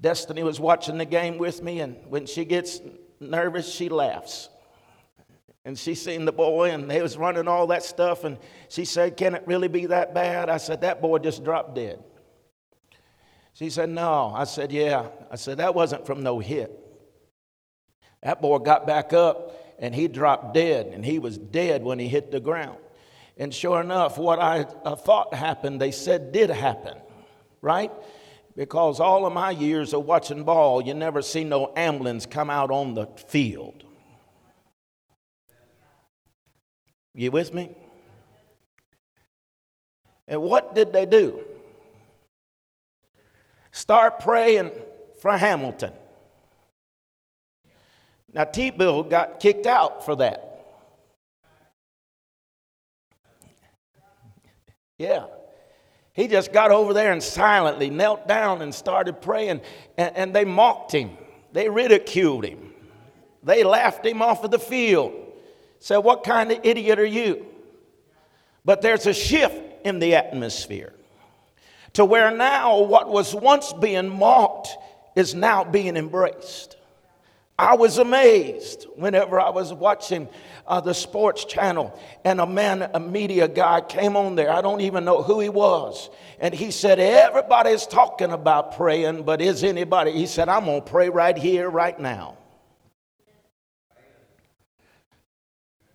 Destiny 0.00 0.42
was 0.42 0.58
watching 0.58 0.98
the 0.98 1.04
game 1.04 1.38
with 1.38 1.62
me, 1.62 1.78
and 1.78 1.96
when 2.08 2.26
she 2.26 2.44
gets 2.44 2.80
nervous, 3.30 3.72
she 3.72 3.88
laughs. 3.88 4.48
And 5.64 5.78
she 5.78 5.94
seen 5.94 6.26
the 6.26 6.32
boy, 6.32 6.70
and 6.70 6.90
they 6.90 7.00
was 7.00 7.16
running 7.16 7.48
all 7.48 7.68
that 7.68 7.82
stuff, 7.82 8.24
and 8.24 8.36
she 8.68 8.84
said, 8.84 9.16
Can 9.16 9.34
it 9.34 9.42
really 9.46 9.68
be 9.68 9.86
that 9.86 10.12
bad? 10.12 10.50
I 10.50 10.58
said, 10.58 10.82
That 10.82 11.00
boy 11.00 11.18
just 11.18 11.42
dropped 11.42 11.74
dead. 11.74 12.02
She 13.54 13.70
said, 13.70 13.88
No. 13.88 14.32
I 14.34 14.44
said, 14.44 14.72
Yeah. 14.72 15.08
I 15.30 15.36
said, 15.36 15.58
That 15.58 15.74
wasn't 15.74 16.06
from 16.06 16.22
no 16.22 16.38
hit. 16.38 16.78
That 18.22 18.42
boy 18.42 18.58
got 18.58 18.86
back 18.86 19.12
up 19.12 19.52
and 19.78 19.94
he 19.94 20.08
dropped 20.08 20.54
dead, 20.54 20.86
and 20.86 21.04
he 21.04 21.18
was 21.18 21.36
dead 21.36 21.82
when 21.82 21.98
he 21.98 22.08
hit 22.08 22.30
the 22.30 22.40
ground. 22.40 22.78
And 23.36 23.52
sure 23.52 23.80
enough, 23.80 24.18
what 24.18 24.38
I 24.38 24.62
uh, 24.84 24.94
thought 24.94 25.34
happened, 25.34 25.80
they 25.80 25.90
said 25.90 26.32
did 26.32 26.50
happen, 26.50 26.96
right? 27.60 27.90
Because 28.56 29.00
all 29.00 29.26
of 29.26 29.32
my 29.32 29.50
years 29.50 29.92
of 29.92 30.04
watching 30.04 30.44
ball, 30.44 30.80
you 30.80 30.94
never 30.94 31.22
see 31.22 31.42
no 31.42 31.72
ambulance 31.76 32.24
come 32.24 32.50
out 32.50 32.70
on 32.70 32.94
the 32.94 33.06
field. 33.06 33.84
You 37.14 37.30
with 37.30 37.52
me? 37.52 37.74
And 40.28 40.40
what 40.42 40.74
did 40.74 40.92
they 40.92 41.06
do? 41.06 41.40
Start 43.72 44.20
praying 44.20 44.70
for 45.20 45.36
Hamilton. 45.36 45.92
Now, 48.32 48.44
Tebow 48.44 49.08
got 49.08 49.40
kicked 49.40 49.66
out 49.66 50.04
for 50.04 50.16
that. 50.16 50.50
Yeah. 54.98 55.26
He 56.14 56.28
just 56.28 56.52
got 56.52 56.70
over 56.70 56.94
there 56.94 57.12
and 57.12 57.22
silently 57.22 57.90
knelt 57.90 58.26
down 58.26 58.62
and 58.62 58.72
started 58.74 59.20
praying, 59.20 59.60
and, 59.98 60.16
and 60.16 60.34
they 60.34 60.44
mocked 60.44 60.92
him. 60.92 61.10
They 61.52 61.68
ridiculed 61.68 62.44
him. 62.44 62.72
They 63.42 63.64
laughed 63.64 64.06
him 64.06 64.22
off 64.22 64.44
of 64.44 64.50
the 64.50 64.58
field. 64.58 65.12
Said, 65.80 65.98
What 65.98 66.24
kind 66.24 66.50
of 66.52 66.60
idiot 66.62 66.98
are 66.98 67.04
you? 67.04 67.44
But 68.64 68.80
there's 68.80 69.06
a 69.06 69.12
shift 69.12 69.60
in 69.84 69.98
the 69.98 70.14
atmosphere 70.14 70.94
to 71.94 72.04
where 72.04 72.30
now 72.30 72.80
what 72.80 73.08
was 73.08 73.34
once 73.34 73.72
being 73.72 74.08
mocked 74.08 74.76
is 75.16 75.34
now 75.34 75.64
being 75.64 75.96
embraced. 75.96 76.76
I 77.58 77.76
was 77.76 77.98
amazed 77.98 78.86
whenever 78.96 79.40
I 79.40 79.50
was 79.50 79.72
watching 79.72 80.28
uh, 80.66 80.80
the 80.80 80.94
sports 80.94 81.44
channel, 81.44 81.98
and 82.24 82.40
a 82.40 82.46
man, 82.46 82.90
a 82.94 83.00
media 83.00 83.46
guy, 83.48 83.80
came 83.80 84.16
on 84.16 84.34
there. 84.34 84.50
I 84.50 84.62
don't 84.62 84.80
even 84.80 85.04
know 85.04 85.22
who 85.22 85.40
he 85.40 85.48
was. 85.48 86.10
And 86.40 86.54
he 86.54 86.70
said, 86.70 86.98
Everybody's 86.98 87.86
talking 87.86 88.30
about 88.30 88.76
praying, 88.76 89.24
but 89.24 89.40
is 89.40 89.62
anybody? 89.62 90.12
He 90.12 90.26
said, 90.26 90.48
I'm 90.48 90.64
going 90.64 90.82
to 90.82 90.90
pray 90.90 91.08
right 91.08 91.36
here, 91.36 91.68
right 91.68 91.98
now. 91.98 92.38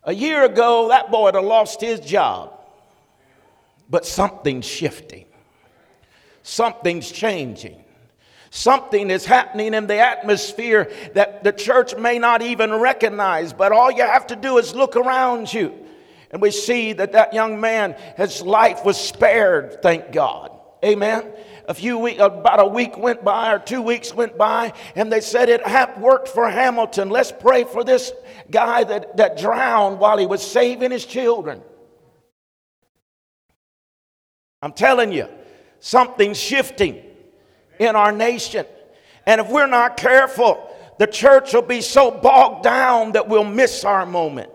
A 0.04 0.14
year 0.14 0.46
ago, 0.46 0.90
that 0.90 1.12
boy 1.12 1.24
would 1.24 1.36
have 1.36 1.44
lost 1.44 1.82
his 1.82 2.00
job, 2.00 2.54
but 3.90 4.06
something's 4.06 4.66
shifting, 4.66 5.26
something's 6.42 7.12
changing. 7.12 7.84
Something 8.52 9.12
is 9.12 9.26
happening 9.26 9.74
in 9.74 9.86
the 9.86 10.00
atmosphere 10.00 10.92
that 11.14 11.44
the 11.44 11.52
church 11.52 11.96
may 11.96 12.18
not 12.18 12.42
even 12.42 12.74
recognize, 12.74 13.54
but 13.54 13.72
all 13.72 13.92
you 13.92 14.04
have 14.04 14.28
to 14.28 14.36
do 14.36 14.58
is 14.58 14.74
look 14.74 14.96
around 14.96 15.54
you. 15.54 15.74
And 16.32 16.42
we 16.42 16.52
see 16.52 16.94
that 16.94 17.12
that 17.12 17.34
young 17.34 17.60
man, 17.60 17.96
his 18.18 18.42
life 18.42 18.84
was 18.84 18.98
spared, 18.98 19.82
thank 19.82 20.12
God. 20.12 20.52
Amen. 20.84 21.32
A 21.68 21.74
few 21.74 22.00
weeks, 22.00 22.20
about 22.20 22.60
a 22.60 22.66
week 22.66 22.98
went 22.98 23.24
by 23.24 23.54
or 23.54 23.60
two 23.60 23.82
weeks 23.82 24.14
went 24.14 24.38
by, 24.38 24.74
and 24.96 25.12
they 25.12 25.22
said 25.22 25.50
it 25.50 25.62
worked 26.00 26.28
for 26.28 26.50
Hamilton. 26.50 27.10
Let's 27.10 27.32
pray 27.32 27.64
for 27.64 27.84
this 27.84 28.12
guy 28.50 28.84
that, 28.86 29.18
that 29.18 29.38
drowned 29.38 30.00
while 30.00 30.18
he 30.18 30.26
was 30.26 30.46
saving 30.46 30.90
his 30.90 31.06
children. 31.06 31.62
I'm 34.62 34.74
telling 34.74 35.12
you, 35.12 35.28
something's 35.80 36.40
shifting 36.40 37.04
in 37.80 37.96
our 37.96 38.12
nation. 38.12 38.66
And 39.26 39.42
if 39.42 39.50
we're 39.50 39.68
not 39.68 39.98
careful, 39.98 40.70
the 41.00 41.08
church 41.08 41.54
will 41.54 41.62
be 41.62 41.82
so 41.82 42.12
bogged 42.12 42.64
down 42.64 43.14
that 43.14 43.28
we'll 43.28 43.44
miss 43.44 43.86
our 43.86 44.06
moment. 44.06 44.52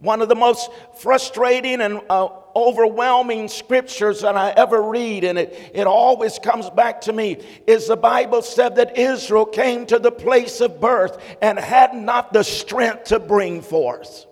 One 0.00 0.22
of 0.22 0.28
the 0.28 0.36
most 0.36 0.70
frustrating 1.00 1.80
and 1.80 2.00
uh, 2.08 2.28
overwhelming 2.54 3.48
scriptures 3.48 4.20
that 4.20 4.36
I 4.36 4.50
ever 4.50 4.80
read, 4.80 5.24
and 5.24 5.36
it, 5.36 5.72
it 5.74 5.86
always 5.88 6.38
comes 6.38 6.70
back 6.70 7.00
to 7.02 7.12
me, 7.12 7.44
is 7.66 7.88
the 7.88 7.96
Bible 7.96 8.42
said 8.42 8.76
that 8.76 8.96
Israel 8.96 9.44
came 9.44 9.86
to 9.86 9.98
the 9.98 10.12
place 10.12 10.60
of 10.60 10.80
birth 10.80 11.20
and 11.42 11.58
had 11.58 11.94
not 11.94 12.32
the 12.32 12.44
strength 12.44 13.04
to 13.04 13.18
bring 13.18 13.60
forth. 13.60 14.26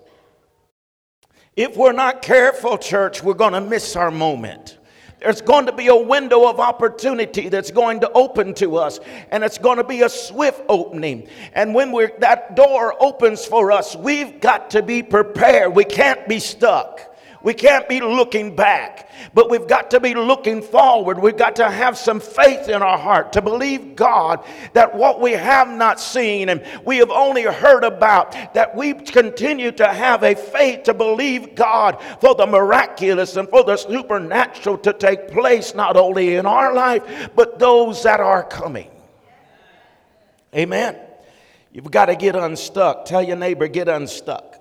If 1.56 1.76
we're 1.76 1.92
not 1.92 2.22
careful, 2.22 2.78
church, 2.78 3.22
we're 3.22 3.34
going 3.34 3.54
to 3.54 3.60
miss 3.60 3.96
our 3.96 4.10
moment. 4.10 4.78
There's 5.26 5.40
going 5.40 5.66
to 5.66 5.72
be 5.72 5.88
a 5.88 5.96
window 5.96 6.48
of 6.48 6.60
opportunity 6.60 7.48
that's 7.48 7.72
going 7.72 7.98
to 7.98 8.12
open 8.12 8.54
to 8.54 8.76
us, 8.76 9.00
and 9.32 9.42
it's 9.42 9.58
going 9.58 9.78
to 9.78 9.82
be 9.82 10.02
a 10.02 10.08
swift 10.08 10.62
opening. 10.68 11.26
And 11.52 11.74
when 11.74 11.90
that 12.20 12.54
door 12.54 12.94
opens 13.02 13.44
for 13.44 13.72
us, 13.72 13.96
we've 13.96 14.40
got 14.40 14.70
to 14.70 14.82
be 14.82 15.02
prepared. 15.02 15.74
We 15.74 15.82
can't 15.82 16.28
be 16.28 16.38
stuck. 16.38 17.15
We 17.42 17.54
can't 17.54 17.88
be 17.88 18.00
looking 18.00 18.56
back, 18.56 19.10
but 19.34 19.50
we've 19.50 19.68
got 19.68 19.90
to 19.90 20.00
be 20.00 20.14
looking 20.14 20.62
forward. 20.62 21.18
We've 21.18 21.36
got 21.36 21.56
to 21.56 21.70
have 21.70 21.96
some 21.96 22.18
faith 22.18 22.68
in 22.68 22.82
our 22.82 22.98
heart 22.98 23.32
to 23.34 23.42
believe 23.42 23.94
God 23.94 24.44
that 24.72 24.94
what 24.94 25.20
we 25.20 25.32
have 25.32 25.68
not 25.68 26.00
seen 26.00 26.48
and 26.48 26.64
we 26.84 26.98
have 26.98 27.10
only 27.10 27.42
heard 27.42 27.84
about, 27.84 28.32
that 28.54 28.74
we 28.74 28.94
continue 28.94 29.70
to 29.72 29.86
have 29.86 30.22
a 30.22 30.34
faith 30.34 30.84
to 30.84 30.94
believe 30.94 31.54
God 31.54 32.02
for 32.20 32.34
the 32.34 32.46
miraculous 32.46 33.36
and 33.36 33.48
for 33.48 33.62
the 33.64 33.76
supernatural 33.76 34.78
to 34.78 34.92
take 34.92 35.28
place 35.28 35.74
not 35.74 35.96
only 35.96 36.36
in 36.36 36.46
our 36.46 36.74
life, 36.74 37.30
but 37.34 37.58
those 37.58 38.02
that 38.02 38.20
are 38.20 38.42
coming. 38.42 38.90
Amen. 40.54 40.98
You've 41.70 41.90
got 41.90 42.06
to 42.06 42.16
get 42.16 42.34
unstuck. 42.34 43.04
Tell 43.04 43.22
your 43.22 43.36
neighbor, 43.36 43.68
get 43.68 43.88
unstuck. 43.88 44.55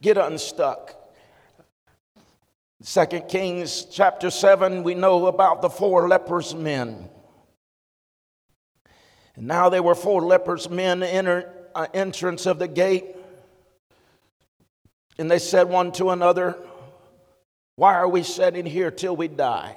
Get 0.00 0.18
unstuck. 0.18 0.94
Second 2.82 3.28
Kings 3.28 3.86
chapter 3.90 4.30
7, 4.30 4.82
we 4.82 4.94
know 4.94 5.26
about 5.26 5.62
the 5.62 5.70
four 5.70 6.08
lepers 6.08 6.54
men. 6.54 7.08
And 9.34 9.46
now 9.46 9.68
there 9.68 9.82
were 9.82 9.94
four 9.94 10.22
lepers 10.22 10.68
men 10.68 11.02
enter 11.02 11.52
uh, 11.74 11.86
entrance 11.92 12.46
of 12.46 12.58
the 12.58 12.68
gate. 12.68 13.04
And 15.18 15.30
they 15.30 15.38
said 15.38 15.68
one 15.68 15.92
to 15.92 16.10
another, 16.10 16.56
Why 17.76 17.94
are 17.94 18.08
we 18.08 18.22
sitting 18.22 18.66
here 18.66 18.90
till 18.90 19.16
we 19.16 19.28
die? 19.28 19.76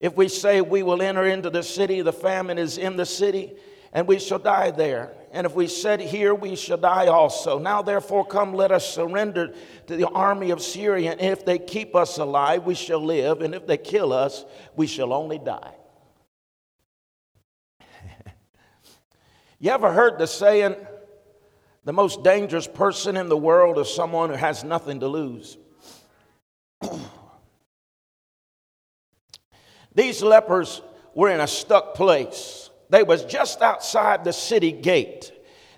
If 0.00 0.16
we 0.16 0.28
say 0.28 0.60
we 0.60 0.82
will 0.82 1.02
enter 1.02 1.26
into 1.26 1.50
the 1.50 1.62
city, 1.62 2.00
the 2.00 2.12
famine 2.12 2.58
is 2.58 2.78
in 2.78 2.96
the 2.96 3.06
city, 3.06 3.52
and 3.92 4.06
we 4.06 4.18
shall 4.18 4.38
die 4.38 4.70
there. 4.70 5.12
And 5.32 5.46
if 5.46 5.54
we 5.54 5.68
said 5.68 6.00
here, 6.00 6.34
we 6.34 6.56
shall 6.56 6.76
die 6.76 7.06
also. 7.06 7.60
Now, 7.60 7.82
therefore, 7.82 8.26
come, 8.26 8.52
let 8.52 8.72
us 8.72 8.92
surrender 8.92 9.54
to 9.86 9.96
the 9.96 10.08
army 10.08 10.50
of 10.50 10.60
Syria. 10.60 11.12
And 11.12 11.20
if 11.20 11.44
they 11.44 11.58
keep 11.58 11.94
us 11.94 12.18
alive, 12.18 12.64
we 12.64 12.74
shall 12.74 13.04
live. 13.04 13.40
And 13.40 13.54
if 13.54 13.64
they 13.64 13.76
kill 13.76 14.12
us, 14.12 14.44
we 14.74 14.88
shall 14.88 15.12
only 15.12 15.38
die. 15.38 15.74
you 19.60 19.70
ever 19.70 19.92
heard 19.92 20.18
the 20.18 20.26
saying, 20.26 20.74
the 21.84 21.92
most 21.92 22.24
dangerous 22.24 22.66
person 22.66 23.16
in 23.16 23.28
the 23.28 23.36
world 23.36 23.78
is 23.78 23.92
someone 23.92 24.30
who 24.30 24.36
has 24.36 24.64
nothing 24.64 24.98
to 25.00 25.06
lose? 25.06 25.58
These 29.94 30.22
lepers 30.22 30.82
were 31.14 31.30
in 31.30 31.38
a 31.40 31.46
stuck 31.46 31.94
place. 31.94 32.69
They 32.90 33.02
was 33.02 33.24
just 33.24 33.62
outside 33.62 34.24
the 34.24 34.32
city 34.32 34.72
gate. 34.72 35.32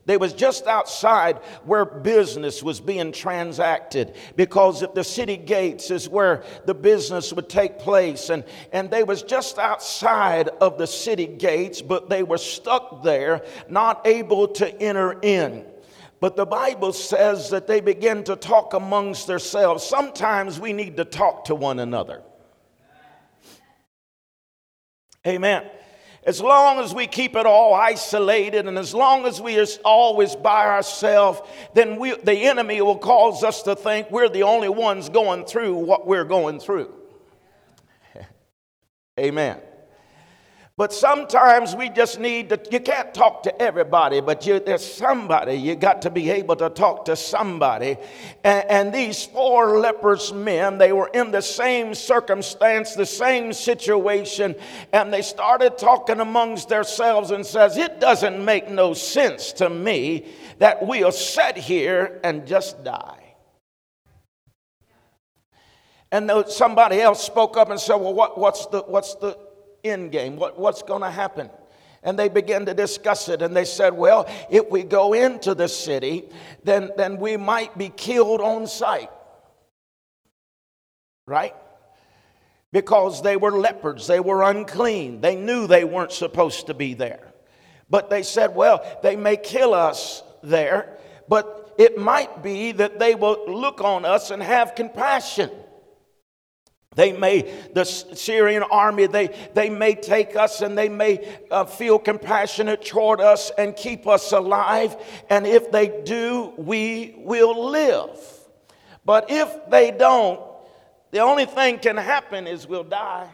They 0.04 0.16
was 0.16 0.32
just 0.32 0.66
outside 0.66 1.36
where 1.64 1.84
business 1.84 2.60
was 2.60 2.80
being 2.80 3.12
transacted 3.12 4.16
because 4.34 4.82
at 4.82 4.96
the 4.96 5.04
city 5.04 5.36
gates 5.36 5.92
is 5.92 6.08
where 6.08 6.42
the 6.66 6.74
business 6.74 7.32
would 7.32 7.48
take 7.48 7.78
place 7.78 8.28
and, 8.28 8.42
and 8.72 8.90
they 8.90 9.04
was 9.04 9.22
just 9.22 9.58
outside 9.60 10.48
of 10.60 10.76
the 10.76 10.88
city 10.88 11.28
gates 11.28 11.80
but 11.82 12.10
they 12.10 12.24
were 12.24 12.38
stuck 12.38 13.04
there 13.04 13.44
not 13.68 14.04
able 14.04 14.48
to 14.48 14.82
enter 14.82 15.20
in 15.22 15.64
but 16.18 16.36
the 16.36 16.46
Bible 16.46 16.92
says 16.92 17.50
that 17.50 17.66
they 17.66 17.80
begin 17.80 18.22
to 18.24 18.36
talk 18.36 18.74
amongst 18.74 19.26
themselves. 19.26 19.82
Sometimes 19.82 20.60
we 20.60 20.72
need 20.72 20.96
to 20.98 21.04
talk 21.04 21.46
to 21.46 21.54
one 21.56 21.80
another. 21.80 22.22
Amen. 25.26 25.68
As 26.24 26.40
long 26.40 26.78
as 26.78 26.94
we 26.94 27.08
keep 27.08 27.34
it 27.34 27.46
all 27.46 27.74
isolated 27.74 28.66
and 28.68 28.78
as 28.78 28.94
long 28.94 29.26
as 29.26 29.40
we 29.40 29.58
are 29.58 29.66
always 29.84 30.36
by 30.36 30.66
ourselves, 30.66 31.40
then 31.74 31.98
we, 31.98 32.14
the 32.14 32.34
enemy 32.34 32.80
will 32.80 32.98
cause 32.98 33.42
us 33.42 33.62
to 33.64 33.74
think 33.74 34.08
we're 34.10 34.28
the 34.28 34.44
only 34.44 34.68
ones 34.68 35.08
going 35.08 35.44
through 35.44 35.74
what 35.74 36.06
we're 36.06 36.24
going 36.24 36.60
through. 36.60 36.94
Amen. 39.18 39.60
But 40.82 40.92
sometimes 40.92 41.76
we 41.76 41.90
just 41.90 42.18
need 42.18 42.48
to, 42.48 42.60
you 42.72 42.80
can't 42.80 43.14
talk 43.14 43.44
to 43.44 43.62
everybody, 43.62 44.20
but 44.20 44.44
you, 44.44 44.58
there's 44.58 44.84
somebody, 44.84 45.54
you 45.54 45.76
got 45.76 46.02
to 46.02 46.10
be 46.10 46.28
able 46.30 46.56
to 46.56 46.70
talk 46.70 47.04
to 47.04 47.14
somebody. 47.14 47.96
And, 48.42 48.68
and 48.68 48.92
these 48.92 49.24
four 49.24 49.78
lepers 49.78 50.32
men, 50.32 50.78
they 50.78 50.92
were 50.92 51.08
in 51.14 51.30
the 51.30 51.40
same 51.40 51.94
circumstance, 51.94 52.96
the 52.96 53.06
same 53.06 53.52
situation, 53.52 54.56
and 54.92 55.12
they 55.12 55.22
started 55.22 55.78
talking 55.78 56.18
amongst 56.18 56.70
themselves 56.70 57.30
and 57.30 57.46
says, 57.46 57.76
it 57.76 58.00
doesn't 58.00 58.44
make 58.44 58.68
no 58.68 58.92
sense 58.92 59.52
to 59.52 59.70
me 59.70 60.26
that 60.58 60.84
we'll 60.84 61.12
sit 61.12 61.56
here 61.56 62.18
and 62.24 62.44
just 62.44 62.82
die. 62.82 63.36
And 66.10 66.28
somebody 66.48 67.00
else 67.00 67.24
spoke 67.24 67.56
up 67.56 67.70
and 67.70 67.78
said, 67.78 67.94
well, 67.94 68.14
what, 68.14 68.36
what's 68.36 68.66
the, 68.66 68.80
what's 68.80 69.14
the, 69.14 69.38
end 69.84 70.12
game? 70.12 70.36
What, 70.36 70.58
what's 70.58 70.82
going 70.82 71.02
to 71.02 71.10
happen? 71.10 71.50
And 72.02 72.18
they 72.18 72.28
began 72.28 72.66
to 72.66 72.74
discuss 72.74 73.28
it. 73.28 73.42
And 73.42 73.54
they 73.56 73.64
said, 73.64 73.94
well, 73.94 74.28
if 74.50 74.68
we 74.70 74.82
go 74.82 75.12
into 75.12 75.54
the 75.54 75.68
city, 75.68 76.24
then, 76.64 76.90
then 76.96 77.18
we 77.18 77.36
might 77.36 77.76
be 77.78 77.88
killed 77.90 78.40
on 78.40 78.66
sight. 78.66 79.10
Right? 81.26 81.54
Because 82.72 83.22
they 83.22 83.36
were 83.36 83.52
lepers, 83.52 84.06
they 84.06 84.18
were 84.18 84.42
unclean. 84.42 85.20
They 85.20 85.36
knew 85.36 85.66
they 85.66 85.84
weren't 85.84 86.12
supposed 86.12 86.66
to 86.68 86.74
be 86.74 86.94
there. 86.94 87.32
But 87.88 88.08
they 88.08 88.22
said, 88.22 88.54
well, 88.54 88.82
they 89.02 89.16
may 89.16 89.36
kill 89.36 89.74
us 89.74 90.22
there, 90.42 90.96
but 91.28 91.74
it 91.78 91.98
might 91.98 92.42
be 92.42 92.72
that 92.72 92.98
they 92.98 93.14
will 93.14 93.44
look 93.46 93.80
on 93.82 94.04
us 94.04 94.30
and 94.30 94.42
have 94.42 94.74
compassion. 94.74 95.50
They 96.94 97.12
may, 97.12 97.50
the 97.72 97.84
Syrian 97.84 98.62
army, 98.64 99.06
they, 99.06 99.28
they 99.54 99.70
may 99.70 99.94
take 99.94 100.36
us 100.36 100.60
and 100.60 100.76
they 100.76 100.90
may 100.90 101.26
uh, 101.50 101.64
feel 101.64 101.98
compassionate 101.98 102.84
toward 102.84 103.20
us 103.20 103.50
and 103.56 103.74
keep 103.74 104.06
us 104.06 104.32
alive. 104.32 104.96
And 105.30 105.46
if 105.46 105.70
they 105.70 106.02
do, 106.04 106.52
we 106.58 107.14
will 107.18 107.70
live. 107.70 108.18
But 109.04 109.30
if 109.30 109.70
they 109.70 109.90
don't, 109.90 110.40
the 111.12 111.20
only 111.20 111.46
thing 111.46 111.78
can 111.78 111.96
happen 111.96 112.46
is 112.46 112.66
we'll 112.66 112.84
die. 112.84 113.28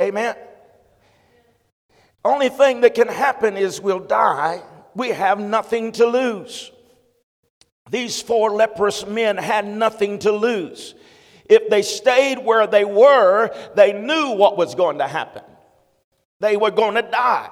Amen. 0.00 0.36
Only 2.22 2.50
thing 2.50 2.82
that 2.82 2.94
can 2.94 3.08
happen 3.08 3.56
is 3.56 3.80
we'll 3.80 4.00
die. 4.00 4.62
We 4.94 5.08
have 5.08 5.38
nothing 5.38 5.92
to 5.92 6.06
lose. 6.06 6.70
These 7.90 8.20
four 8.20 8.50
leprous 8.50 9.06
men 9.06 9.36
had 9.36 9.66
nothing 9.66 10.18
to 10.20 10.32
lose. 10.32 10.94
If 11.48 11.68
they 11.68 11.82
stayed 11.82 12.38
where 12.38 12.66
they 12.66 12.84
were, 12.84 13.50
they 13.74 13.92
knew 13.92 14.32
what 14.32 14.56
was 14.56 14.74
going 14.74 14.98
to 14.98 15.06
happen. 15.06 15.42
They 16.40 16.56
were 16.56 16.70
going 16.70 16.94
to 16.94 17.02
die. 17.02 17.50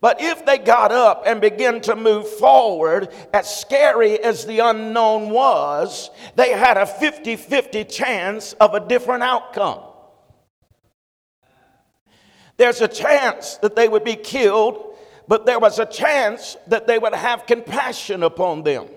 But 0.00 0.20
if 0.20 0.44
they 0.44 0.58
got 0.58 0.92
up 0.92 1.24
and 1.26 1.40
began 1.40 1.80
to 1.82 1.96
move 1.96 2.28
forward, 2.28 3.08
as 3.32 3.60
scary 3.60 4.22
as 4.22 4.44
the 4.44 4.58
unknown 4.58 5.30
was, 5.30 6.10
they 6.36 6.50
had 6.50 6.76
a 6.76 6.86
50 6.86 7.36
50 7.36 7.84
chance 7.84 8.52
of 8.54 8.74
a 8.74 8.80
different 8.80 9.22
outcome. 9.22 9.80
There's 12.56 12.80
a 12.80 12.88
chance 12.88 13.56
that 13.58 13.76
they 13.76 13.88
would 13.88 14.04
be 14.04 14.16
killed, 14.16 14.96
but 15.28 15.44
there 15.44 15.58
was 15.58 15.78
a 15.78 15.86
chance 15.86 16.56
that 16.68 16.86
they 16.86 16.98
would 16.98 17.14
have 17.14 17.46
compassion 17.46 18.22
upon 18.22 18.62
them. 18.62 18.88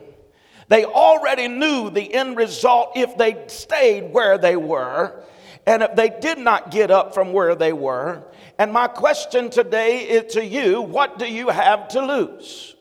They 0.70 0.86
already 0.86 1.48
knew 1.48 1.90
the 1.90 2.14
end 2.14 2.38
result 2.38 2.94
if 2.96 3.18
they 3.18 3.44
stayed 3.48 4.14
where 4.14 4.38
they 4.38 4.56
were 4.56 5.24
and 5.66 5.84
if 5.84 5.96
they 5.96 6.10
did 6.10 6.38
not 6.38 6.72
get 6.72 6.92
up 6.92 7.14
from 7.14 7.34
where 7.34 7.56
they 7.56 7.74
were. 7.74 8.24
And 8.58 8.72
my 8.72 8.88
question 8.88 9.50
today 9.50 10.02
is 10.02 10.34
to 10.34 10.46
you 10.46 10.82
what 10.82 11.20
do 11.20 11.26
you 11.26 11.50
have 11.50 11.90
to 11.90 12.02
lose? 12.06 12.76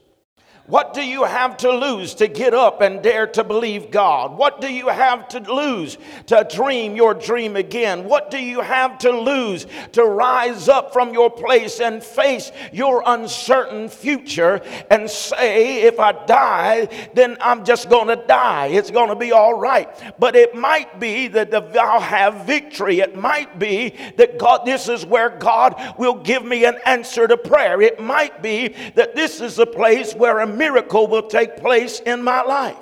What 0.69 0.93
do 0.93 1.03
you 1.03 1.25
have 1.25 1.57
to 1.59 1.73
lose 1.73 2.15
to 2.17 2.29
get 2.29 2.53
up 2.53 2.83
and 2.83 3.03
dare 3.03 3.27
to 3.29 3.43
believe 3.43 3.91
God? 3.91 4.37
What 4.37 4.61
do 4.61 4.71
you 4.71 4.89
have 4.89 5.27
to 5.29 5.41
lose 5.41 5.97
to 6.27 6.47
dream 6.55 6.95
your 6.95 7.15
dream 7.15 7.57
again? 7.57 8.05
What 8.05 8.31
do 8.31 8.39
you 8.39 8.61
have 8.61 8.99
to 8.99 9.11
lose 9.11 9.67
to 9.93 10.05
rise 10.05 10.69
up 10.69 10.93
from 10.93 11.15
your 11.15 11.31
place 11.31 11.81
and 11.81 12.05
face 12.05 12.53
your 12.71 13.03
uncertain 13.07 13.89
future 13.89 14.61
and 14.91 15.09
say, 15.09 15.85
if 15.85 15.99
I 15.99 16.13
die, 16.27 16.89
then 17.15 17.39
I'm 17.41 17.65
just 17.65 17.89
going 17.89 18.09
to 18.09 18.27
die. 18.27 18.67
It's 18.67 18.91
going 18.91 19.09
to 19.09 19.17
be 19.17 19.33
all 19.33 19.59
right. 19.59 19.89
But 20.19 20.37
it 20.37 20.55
might 20.55 21.01
be 21.01 21.29
that 21.29 21.55
I'll 21.79 21.99
have 21.99 22.45
victory. 22.45 23.01
It 23.01 23.17
might 23.17 23.59
be 23.59 23.95
that 24.19 24.39
God, 24.39 24.67
this 24.67 24.87
is 24.87 25.07
where 25.07 25.31
God 25.31 25.95
will 25.97 26.17
give 26.17 26.45
me 26.45 26.67
an 26.67 26.77
answer 26.85 27.27
to 27.27 27.39
prayer. 27.39 27.81
It 27.81 28.01
might 28.01 28.43
be 28.43 28.75
that 28.97 29.15
this 29.15 29.41
is 29.41 29.57
the 29.57 29.67
place 29.67 30.15
where 30.15 30.41
a 30.41 30.58
miracle 30.59 31.07
will 31.07 31.29
take 31.29 31.57
place 31.57 32.01
in 32.01 32.23
my 32.23 32.43
life. 32.43 32.77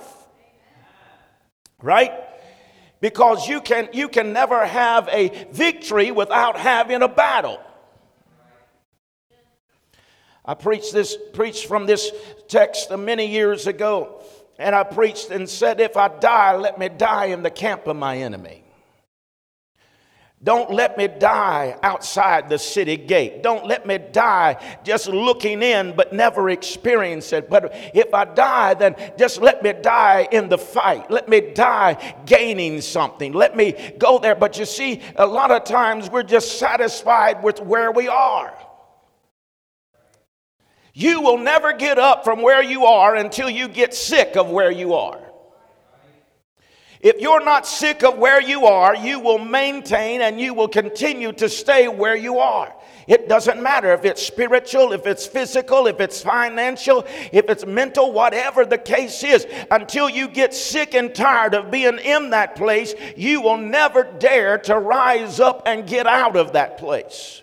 Right? 1.83 2.13
Because 3.01 3.47
you 3.47 3.61
can, 3.61 3.91
you 3.93 4.09
can 4.09 4.33
never 4.33 4.65
have 4.65 5.09
a 5.09 5.47
victory 5.53 6.11
without 6.11 6.57
having 6.57 7.03
a 7.03 7.09
battle. 7.09 7.61
I 10.45 10.55
preached 10.55 10.93
this 10.93 11.17
preached 11.33 11.67
from 11.67 11.87
this 11.87 12.13
text 12.47 12.91
many 12.97 13.27
years 13.27 13.67
ago, 13.67 14.23
and 14.59 14.77
I 14.77 14.85
preached 14.85 15.31
and 15.31 15.49
said, 15.49 15.81
If 15.81 15.97
I 15.97 16.09
die, 16.09 16.57
let 16.57 16.79
me 16.79 16.89
die 16.89 17.27
in 17.27 17.43
the 17.43 17.51
camp 17.51 17.89
of 17.89 17.97
my 17.97 18.19
enemy. 18.19 18.66
Don't 20.45 20.71
let 20.71 20.99
me 20.99 21.09
die 21.09 21.79
outside 21.83 22.51
the 22.51 22.59
city 22.59 22.97
gate. 22.97 23.43
Don't 23.43 23.67
let 23.67 23.87
me 23.87 23.99
die 23.99 24.63
just 24.85 25.09
looking 25.09 25.63
in 25.63 25.97
but 25.97 26.13
never 26.13 26.51
experience 26.51 27.33
it. 27.33 27.49
But 27.49 27.73
if 27.95 28.13
I 28.13 28.27
die, 28.27 28.75
then 28.75 28.97
just 29.19 29.41
let 29.41 29.63
me 29.63 29.73
die 29.73 30.29
in 30.31 30.51
the 30.51 30.59
fight. 30.59 31.11
Let 31.11 31.29
me 31.29 31.41
die 31.41 32.15
gaining 32.27 32.83
something. 32.83 33.33
Let 33.33 33.57
me 33.57 33.95
go 33.99 34.19
there. 34.19 34.35
But 34.35 34.59
you 34.59 34.67
see, 34.67 35.01
a 35.17 35.27
lot 35.27 35.51
of 35.51 35.65
times 35.65 36.11
we're 36.11 36.23
just 36.23 36.59
satisfied 36.59 37.43
with 37.43 37.61
where 37.61 37.91
we 37.91 38.07
are. 38.07 38.55
You 40.93 41.23
will 41.23 41.39
never 41.39 41.73
get 41.73 41.99
up 41.99 42.25
from 42.25 42.43
where 42.43 42.63
you 42.63 42.85
are 42.85 43.17
until 43.17 43.51
you 43.51 43.69
get 43.69 43.95
sick 43.95 44.37
of 44.37 44.51
where 44.51 44.71
you 44.71 44.95
are. 44.95 45.26
If 47.07 47.21
you're 47.21 47.45
not 47.45 47.69
sick 47.69 48.03
of 48.03 48.19
where 48.19 48.43
you 48.43 48.67
are, 48.67 48.97
you 48.97 49.21
will 49.21 49.39
maintain 49.39 50.23
and 50.23 50.41
you 50.41 50.55
will 50.55 50.67
continue 50.67 51.31
to 51.35 51.49
stay 51.49 51.87
where 51.87 52.17
you 52.17 52.41
are. 52.41 52.75
It 53.07 53.29
doesn't 53.29 53.63
matter 53.63 53.93
if 53.93 54.05
it's 54.05 54.21
spiritual, 54.21 54.93
if 54.93 55.07
it's 55.07 55.25
physical, 55.25 55.87
if 55.87 56.01
it's 56.01 56.21
financial, 56.21 57.07
if 57.31 57.49
it's 57.49 57.65
mental, 57.65 58.11
whatever 58.11 58.67
the 58.67 58.77
case 58.77 59.23
is. 59.23 59.47
Until 59.71 60.11
you 60.11 60.27
get 60.27 60.53
sick 60.53 60.95
and 60.95 61.15
tired 61.15 61.55
of 61.55 61.71
being 61.71 61.99
in 61.99 62.31
that 62.31 62.57
place, 62.57 62.93
you 63.17 63.41
will 63.41 63.59
never 63.59 64.03
dare 64.03 64.59
to 64.59 64.77
rise 64.77 65.39
up 65.39 65.63
and 65.65 65.87
get 65.87 66.09
out 66.09 66.37
of 66.37 66.55
that 66.55 66.77
place. 66.77 67.41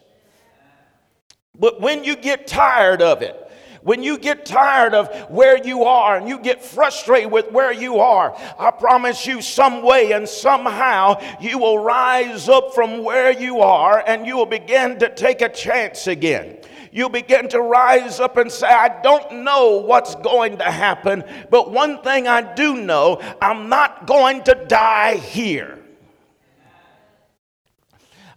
But 1.58 1.80
when 1.80 2.04
you 2.04 2.18
get 2.18 2.48
tired 2.48 3.02
of 3.02 3.22
it, 3.22 3.43
when 3.84 4.02
you 4.02 4.18
get 4.18 4.46
tired 4.46 4.94
of 4.94 5.14
where 5.30 5.58
you 5.58 5.84
are 5.84 6.18
and 6.18 6.28
you 6.28 6.40
get 6.40 6.64
frustrated 6.64 7.32
with 7.32 7.52
where 7.52 7.72
you 7.72 8.00
are, 8.00 8.36
I 8.58 8.72
promise 8.72 9.26
you, 9.26 9.42
some 9.42 9.82
way 9.82 10.14
and 10.14 10.28
somehow 10.28 11.22
you 11.40 11.58
will 11.58 11.80
rise 11.80 12.50
up 12.50 12.74
from 12.74 13.04
where 13.04 13.32
you 13.32 13.60
are 13.60 14.04
and 14.06 14.26
you 14.26 14.38
will 14.38 14.46
begin 14.46 15.00
to 15.00 15.14
take 15.14 15.42
a 15.42 15.50
chance 15.50 16.08
again 16.08 16.58
you 16.94 17.10
begin 17.10 17.50
to 17.50 17.60
rise 17.60 18.20
up 18.20 18.38
and 18.38 18.52
say, 18.52 18.68
I 18.68 19.02
don't 19.02 19.44
know 19.44 19.78
what's 19.78 20.14
going 20.16 20.60
to 20.60 20.64
happen, 20.64 21.24
but 21.50 21.72
one 21.72 22.04
thing 22.04 22.28
I 22.28 22.54
do 22.54 22.76
know 22.76 23.20
I'm 23.42 23.68
not 23.68 24.06
going 24.06 24.44
to 24.44 24.54
die 24.68 25.16
here. 25.16 25.83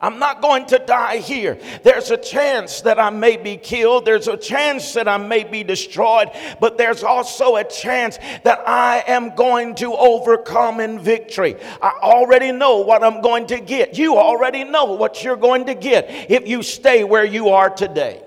I'm 0.06 0.20
not 0.20 0.40
going 0.40 0.66
to 0.66 0.78
die 0.78 1.16
here. 1.16 1.58
There's 1.82 2.12
a 2.12 2.16
chance 2.16 2.82
that 2.82 3.00
I 3.00 3.10
may 3.10 3.36
be 3.36 3.56
killed. 3.56 4.04
There's 4.04 4.28
a 4.28 4.36
chance 4.36 4.92
that 4.92 5.08
I 5.08 5.16
may 5.16 5.42
be 5.42 5.64
destroyed. 5.64 6.30
But 6.60 6.78
there's 6.78 7.02
also 7.02 7.56
a 7.56 7.64
chance 7.64 8.16
that 8.44 8.60
I 8.68 9.02
am 9.08 9.34
going 9.34 9.74
to 9.76 9.96
overcome 9.96 10.78
in 10.78 11.00
victory. 11.00 11.56
I 11.82 11.98
already 12.00 12.52
know 12.52 12.82
what 12.82 13.02
I'm 13.02 13.20
going 13.20 13.48
to 13.48 13.58
get. 13.58 13.98
You 13.98 14.16
already 14.16 14.62
know 14.62 14.84
what 14.84 15.24
you're 15.24 15.34
going 15.34 15.66
to 15.66 15.74
get 15.74 16.30
if 16.30 16.46
you 16.46 16.62
stay 16.62 17.02
where 17.02 17.24
you 17.24 17.48
are 17.48 17.68
today. 17.68 18.22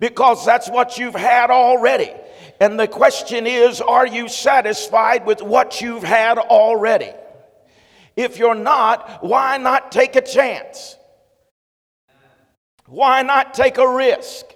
Because 0.00 0.44
that's 0.44 0.68
what 0.68 0.98
you've 0.98 1.14
had 1.14 1.52
already. 1.52 2.10
And 2.58 2.80
the 2.80 2.88
question 2.88 3.46
is 3.46 3.80
are 3.80 4.08
you 4.08 4.28
satisfied 4.28 5.24
with 5.24 5.40
what 5.40 5.80
you've 5.80 6.02
had 6.02 6.36
already? 6.38 7.12
If 8.16 8.38
you're 8.38 8.54
not, 8.54 9.22
why 9.22 9.56
not 9.58 9.92
take 9.92 10.16
a 10.16 10.20
chance? 10.20 10.96
Why 12.86 13.22
not 13.22 13.54
take 13.54 13.78
a 13.78 13.88
risk? 13.88 14.46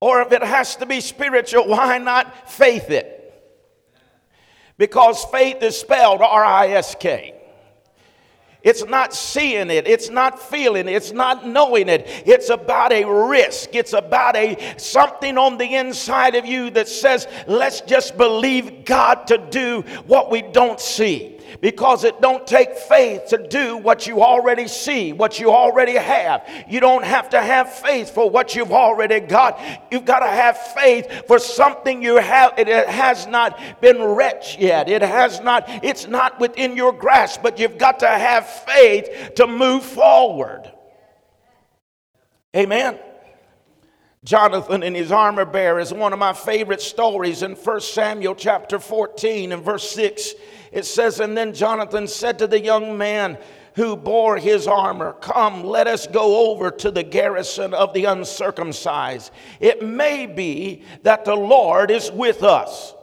Or 0.00 0.22
if 0.22 0.30
it 0.30 0.42
has 0.42 0.76
to 0.76 0.86
be 0.86 1.00
spiritual, 1.00 1.66
why 1.66 1.98
not 1.98 2.48
faith 2.48 2.90
it? 2.90 3.14
Because 4.76 5.24
faith 5.24 5.60
is 5.62 5.76
spelled 5.76 6.20
R 6.20 6.44
I 6.44 6.68
S 6.68 6.94
K. 6.94 7.34
It's 8.62 8.84
not 8.84 9.14
seeing 9.14 9.70
it, 9.70 9.88
it's 9.88 10.10
not 10.10 10.40
feeling 10.40 10.88
it, 10.88 10.92
it's 10.92 11.12
not 11.12 11.46
knowing 11.46 11.88
it. 11.88 12.06
It's 12.26 12.50
about 12.50 12.92
a 12.92 13.04
risk. 13.04 13.74
It's 13.74 13.92
about 13.92 14.36
a 14.36 14.56
something 14.76 15.38
on 15.38 15.58
the 15.58 15.74
inside 15.74 16.34
of 16.34 16.44
you 16.44 16.70
that 16.70 16.88
says, 16.88 17.26
let's 17.46 17.80
just 17.80 18.16
believe 18.16 18.84
God 18.84 19.26
to 19.28 19.38
do 19.38 19.82
what 20.06 20.30
we 20.30 20.42
don't 20.42 20.80
see 20.80 21.37
because 21.60 22.04
it 22.04 22.20
don't 22.20 22.46
take 22.46 22.74
faith 22.74 23.26
to 23.28 23.46
do 23.48 23.76
what 23.76 24.06
you 24.06 24.22
already 24.22 24.68
see, 24.68 25.12
what 25.12 25.38
you 25.38 25.50
already 25.50 25.94
have. 25.94 26.48
You 26.68 26.80
don't 26.80 27.04
have 27.04 27.30
to 27.30 27.40
have 27.40 27.72
faith 27.72 28.10
for 28.10 28.28
what 28.28 28.54
you've 28.54 28.72
already 28.72 29.20
got. 29.20 29.60
You've 29.90 30.04
got 30.04 30.20
to 30.20 30.28
have 30.28 30.56
faith 30.58 31.26
for 31.26 31.38
something 31.38 32.02
you 32.02 32.16
have. 32.16 32.54
It 32.58 32.68
has 32.68 33.26
not 33.26 33.60
been 33.80 34.02
wretched 34.02 34.60
yet. 34.60 34.88
It 34.88 35.02
has 35.02 35.40
not, 35.40 35.64
it's 35.82 36.06
not 36.06 36.38
within 36.40 36.76
your 36.76 36.92
grasp, 36.92 37.42
but 37.42 37.58
you've 37.58 37.78
got 37.78 38.00
to 38.00 38.08
have 38.08 38.46
faith 38.46 39.34
to 39.36 39.46
move 39.46 39.82
forward. 39.82 40.70
Amen. 42.56 42.98
Jonathan 44.24 44.82
and 44.82 44.96
his 44.96 45.12
armor 45.12 45.44
bearer 45.44 45.78
is 45.78 45.92
one 45.92 46.12
of 46.12 46.18
my 46.18 46.32
favorite 46.32 46.82
stories 46.82 47.42
in 47.42 47.52
1 47.52 47.80
Samuel 47.80 48.34
chapter 48.34 48.78
14 48.78 49.52
and 49.52 49.62
verse 49.62 49.90
6 49.92 50.34
it 50.72 50.84
says, 50.84 51.20
And 51.20 51.36
then 51.36 51.52
Jonathan 51.52 52.06
said 52.06 52.38
to 52.38 52.46
the 52.46 52.60
young 52.60 52.96
man 52.98 53.38
who 53.74 53.96
bore 53.96 54.36
his 54.36 54.66
armor, 54.66 55.12
Come, 55.20 55.64
let 55.64 55.86
us 55.86 56.06
go 56.06 56.50
over 56.50 56.70
to 56.70 56.90
the 56.90 57.02
garrison 57.02 57.74
of 57.74 57.94
the 57.94 58.06
uncircumcised. 58.06 59.32
It 59.60 59.82
may 59.82 60.26
be 60.26 60.82
that 61.02 61.24
the 61.24 61.36
Lord 61.36 61.90
is 61.90 62.10
with 62.10 62.42
us. 62.42 62.94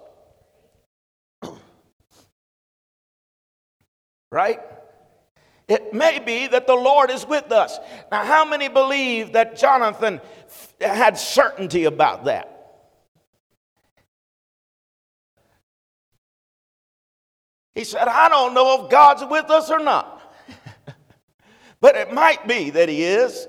right? 4.32 4.60
It 5.68 5.94
may 5.94 6.20
be 6.20 6.48
that 6.48 6.68
the 6.68 6.76
Lord 6.76 7.10
is 7.10 7.26
with 7.26 7.52
us. 7.52 7.80
Now, 8.12 8.24
how 8.24 8.46
many 8.46 8.68
believe 8.68 9.34
that 9.34 9.58
Jonathan 9.58 10.22
had 10.80 11.18
certainty 11.18 11.86
about 11.86 12.26
that? 12.26 12.55
He 17.76 17.84
said, 17.84 18.08
I 18.08 18.30
don't 18.30 18.54
know 18.54 18.84
if 18.84 18.90
God's 18.90 19.24
with 19.30 19.52
us 19.52 19.70
or 19.70 19.80
not, 19.80 20.22
but 21.82 21.96
it 21.96 22.14
might 22.14 22.48
be 22.48 22.72
that 22.72 22.90
He 22.90 23.04
is. 23.04 23.48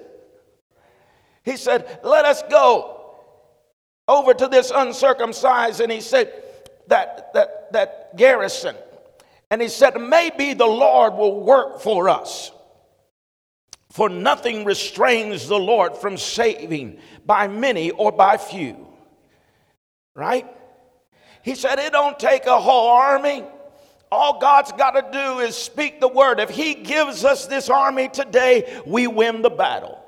He 1.47 1.57
said, 1.57 2.01
Let 2.03 2.25
us 2.25 2.43
go 2.51 3.15
over 4.09 4.35
to 4.35 4.49
this 4.49 4.73
uncircumcised, 4.75 5.81
and 5.81 5.91
he 5.91 6.01
said, 6.01 6.43
That, 6.89 7.33
that, 7.33 7.73
that 7.73 8.17
garrison. 8.17 8.77
And 9.51 9.63
he 9.63 9.69
said, 9.69 9.99
Maybe 9.99 10.53
the 10.53 10.67
Lord 10.67 11.15
will 11.15 11.41
work 11.41 11.81
for 11.81 12.09
us. 12.09 12.51
For 13.93 14.09
nothing 14.09 14.65
restrains 14.65 15.47
the 15.47 15.59
Lord 15.59 15.97
from 15.97 16.19
saving 16.19 16.99
by 17.25 17.47
many 17.47 17.93
or 17.93 18.13
by 18.13 18.37
few. 18.37 18.89
Right? 20.15 20.47
He 21.43 21.55
said, 21.55 21.79
It 21.79 21.93
don't 21.93 22.19
take 22.19 22.47
a 22.47 22.61
whole 22.61 22.89
army. 22.89 23.45
All 24.11 24.39
God's 24.39 24.73
got 24.73 24.93
to 24.93 25.03
do 25.13 25.41
is 25.41 25.57
speak 25.57 26.01
the 26.01 26.09
word. 26.09 26.41
If 26.41 26.51
He 26.51 26.75
gives 26.75 27.25
us 27.25 27.47
this 27.47 27.69
army 27.69 28.09
today, 28.09 28.81
we 28.87 29.07
win 29.07 29.43
the 29.43 29.51
battle. 29.51 30.03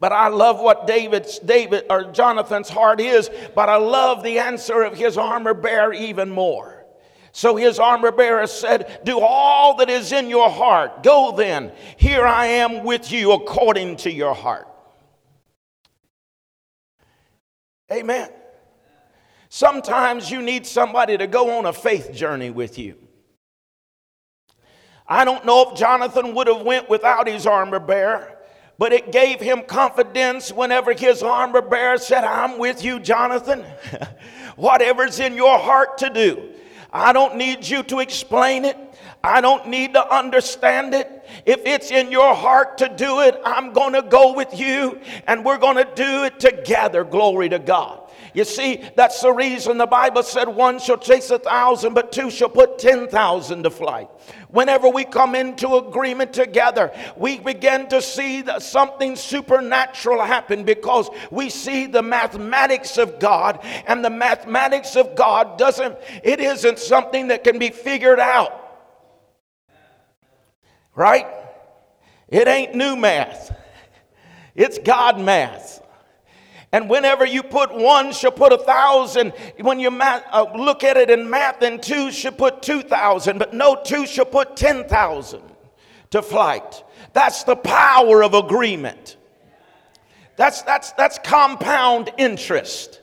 But 0.00 0.12
I 0.12 0.28
love 0.28 0.60
what 0.60 0.86
David's 0.86 1.38
David 1.38 1.86
or 1.88 2.12
Jonathan's 2.12 2.68
heart 2.68 3.00
is, 3.00 3.30
but 3.54 3.68
I 3.68 3.76
love 3.76 4.22
the 4.22 4.38
answer 4.38 4.82
of 4.82 4.96
his 4.96 5.16
armor 5.16 5.54
bearer 5.54 5.94
even 5.94 6.30
more. 6.30 6.84
So 7.32 7.56
his 7.56 7.78
armor 7.78 8.12
bearer 8.12 8.46
said, 8.46 9.00
Do 9.04 9.20
all 9.20 9.76
that 9.76 9.88
is 9.88 10.12
in 10.12 10.28
your 10.28 10.50
heart. 10.50 11.02
Go 11.02 11.34
then. 11.36 11.72
Here 11.96 12.26
I 12.26 12.46
am 12.46 12.84
with 12.84 13.10
you 13.10 13.32
according 13.32 13.96
to 13.98 14.12
your 14.12 14.34
heart. 14.34 14.68
Amen. 17.90 18.30
Sometimes 19.54 20.32
you 20.32 20.42
need 20.42 20.66
somebody 20.66 21.16
to 21.16 21.28
go 21.28 21.56
on 21.56 21.66
a 21.66 21.72
faith 21.72 22.12
journey 22.12 22.50
with 22.50 22.76
you. 22.76 22.96
I 25.06 25.24
don't 25.24 25.46
know 25.46 25.70
if 25.70 25.78
Jonathan 25.78 26.34
would 26.34 26.48
have 26.48 26.62
went 26.62 26.90
without 26.90 27.28
his 27.28 27.46
armor 27.46 27.78
bearer, 27.78 28.36
but 28.78 28.92
it 28.92 29.12
gave 29.12 29.38
him 29.38 29.62
confidence 29.62 30.52
whenever 30.52 30.92
his 30.92 31.22
armor 31.22 31.62
bearer 31.62 31.98
said, 31.98 32.24
I'm 32.24 32.58
with 32.58 32.82
you, 32.82 32.98
Jonathan. 32.98 33.64
Whatever's 34.56 35.20
in 35.20 35.34
your 35.34 35.56
heart 35.56 35.98
to 35.98 36.10
do. 36.10 36.50
I 36.92 37.12
don't 37.12 37.36
need 37.36 37.64
you 37.64 37.84
to 37.84 38.00
explain 38.00 38.64
it. 38.64 38.76
I 39.22 39.40
don't 39.40 39.68
need 39.68 39.94
to 39.94 40.04
understand 40.12 40.94
it. 40.94 41.28
If 41.46 41.64
it's 41.64 41.92
in 41.92 42.10
your 42.10 42.34
heart 42.34 42.78
to 42.78 42.88
do 42.88 43.20
it, 43.20 43.40
I'm 43.44 43.72
going 43.72 43.92
to 43.92 44.02
go 44.02 44.32
with 44.32 44.58
you 44.58 45.00
and 45.28 45.44
we're 45.44 45.58
going 45.58 45.76
to 45.76 45.88
do 45.94 46.24
it 46.24 46.40
together. 46.40 47.04
Glory 47.04 47.48
to 47.50 47.60
God. 47.60 48.03
You 48.34 48.44
see, 48.44 48.82
that's 48.96 49.20
the 49.20 49.32
reason 49.32 49.78
the 49.78 49.86
Bible 49.86 50.24
said 50.24 50.48
one 50.48 50.80
shall 50.80 50.98
chase 50.98 51.30
a 51.30 51.38
thousand, 51.38 51.94
but 51.94 52.10
two 52.10 52.32
shall 52.32 52.48
put 52.48 52.78
10,000 52.78 53.62
to 53.62 53.70
flight. 53.70 54.10
Whenever 54.48 54.88
we 54.88 55.04
come 55.04 55.36
into 55.36 55.76
agreement 55.76 56.32
together, 56.32 56.92
we 57.16 57.38
begin 57.38 57.88
to 57.88 58.02
see 58.02 58.42
that 58.42 58.62
something 58.62 59.14
supernatural 59.14 60.20
happen 60.20 60.64
because 60.64 61.08
we 61.30 61.48
see 61.48 61.86
the 61.86 62.02
mathematics 62.02 62.98
of 62.98 63.20
God, 63.20 63.60
and 63.86 64.04
the 64.04 64.10
mathematics 64.10 64.96
of 64.96 65.14
God 65.14 65.56
doesn't, 65.56 65.96
it 66.24 66.40
isn't 66.40 66.80
something 66.80 67.28
that 67.28 67.44
can 67.44 67.60
be 67.60 67.70
figured 67.70 68.18
out. 68.18 68.60
Right? 70.96 71.26
It 72.28 72.48
ain't 72.48 72.74
new 72.74 72.96
math, 72.96 73.56
it's 74.56 74.78
God 74.78 75.20
math. 75.20 75.83
And 76.74 76.90
whenever 76.90 77.24
you 77.24 77.44
put 77.44 77.72
one, 77.72 78.12
shall 78.12 78.32
put 78.32 78.52
a 78.52 78.58
thousand. 78.58 79.32
When 79.60 79.78
you 79.78 79.90
uh, 79.90 80.46
look 80.56 80.82
at 80.82 80.96
it 80.96 81.08
in 81.08 81.30
math, 81.30 81.60
then 81.60 81.80
two 81.80 82.10
should 82.10 82.36
put 82.36 82.62
two 82.62 82.82
thousand. 82.82 83.38
But 83.38 83.54
no 83.54 83.76
two 83.80 84.06
shall 84.06 84.24
put 84.24 84.56
ten 84.56 84.88
thousand 84.88 85.44
to 86.10 86.20
flight. 86.20 86.82
That's 87.12 87.44
the 87.44 87.54
power 87.54 88.24
of 88.24 88.34
agreement. 88.34 89.16
That's, 90.34 90.62
that's, 90.62 90.90
that's 90.94 91.20
compound 91.22 92.10
interest. 92.18 93.00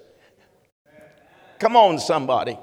Come 1.60 1.77
on, 1.77 1.97
somebody. 1.97 2.60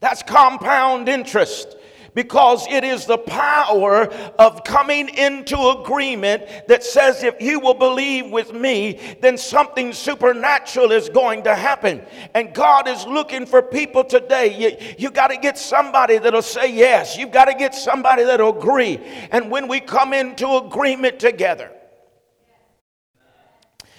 That's 0.00 0.22
compound 0.22 1.08
interest 1.08 1.74
because 2.14 2.66
it 2.68 2.84
is 2.84 3.06
the 3.06 3.18
power 3.18 4.06
of 4.38 4.64
coming 4.64 5.08
into 5.08 5.56
agreement 5.80 6.44
that 6.68 6.82
says 6.82 7.22
if 7.22 7.40
you 7.40 7.60
will 7.60 7.74
believe 7.74 8.30
with 8.30 8.52
me, 8.52 8.98
then 9.20 9.38
something 9.38 9.92
supernatural 9.92 10.92
is 10.92 11.08
going 11.08 11.44
to 11.44 11.54
happen. 11.54 12.02
And 12.34 12.54
God 12.54 12.88
is 12.88 13.06
looking 13.06 13.46
for 13.46 13.62
people 13.62 14.04
today. 14.04 14.56
You, 14.58 14.94
you 14.98 15.10
got 15.10 15.28
to 15.28 15.36
get 15.36 15.58
somebody 15.58 16.18
that'll 16.18 16.42
say 16.42 16.72
yes, 16.72 17.16
you've 17.16 17.32
got 17.32 17.46
to 17.46 17.54
get 17.54 17.74
somebody 17.74 18.24
that'll 18.24 18.56
agree. 18.56 19.00
And 19.30 19.50
when 19.50 19.68
we 19.68 19.80
come 19.80 20.12
into 20.12 20.48
agreement 20.56 21.20
together, 21.20 21.70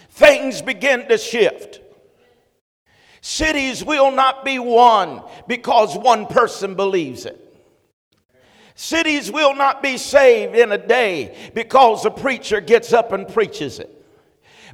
things 0.10 0.62
begin 0.62 1.08
to 1.08 1.18
shift. 1.18 1.80
Cities 3.22 3.84
will 3.84 4.12
not 4.12 4.44
be 4.44 4.58
won 4.58 5.22
because 5.48 5.96
one 5.96 6.26
person 6.26 6.76
believes 6.76 7.26
it. 7.26 7.41
Cities 8.82 9.32
will 9.32 9.54
not 9.54 9.84
be 9.84 9.96
saved 9.96 10.56
in 10.56 10.72
a 10.72 10.78
day 10.80 11.52
because 11.54 12.04
a 12.04 12.10
preacher 12.10 12.60
gets 12.60 12.94
up 12.94 13.12
and 13.12 13.28
preaches 13.28 13.78
it. 13.78 14.01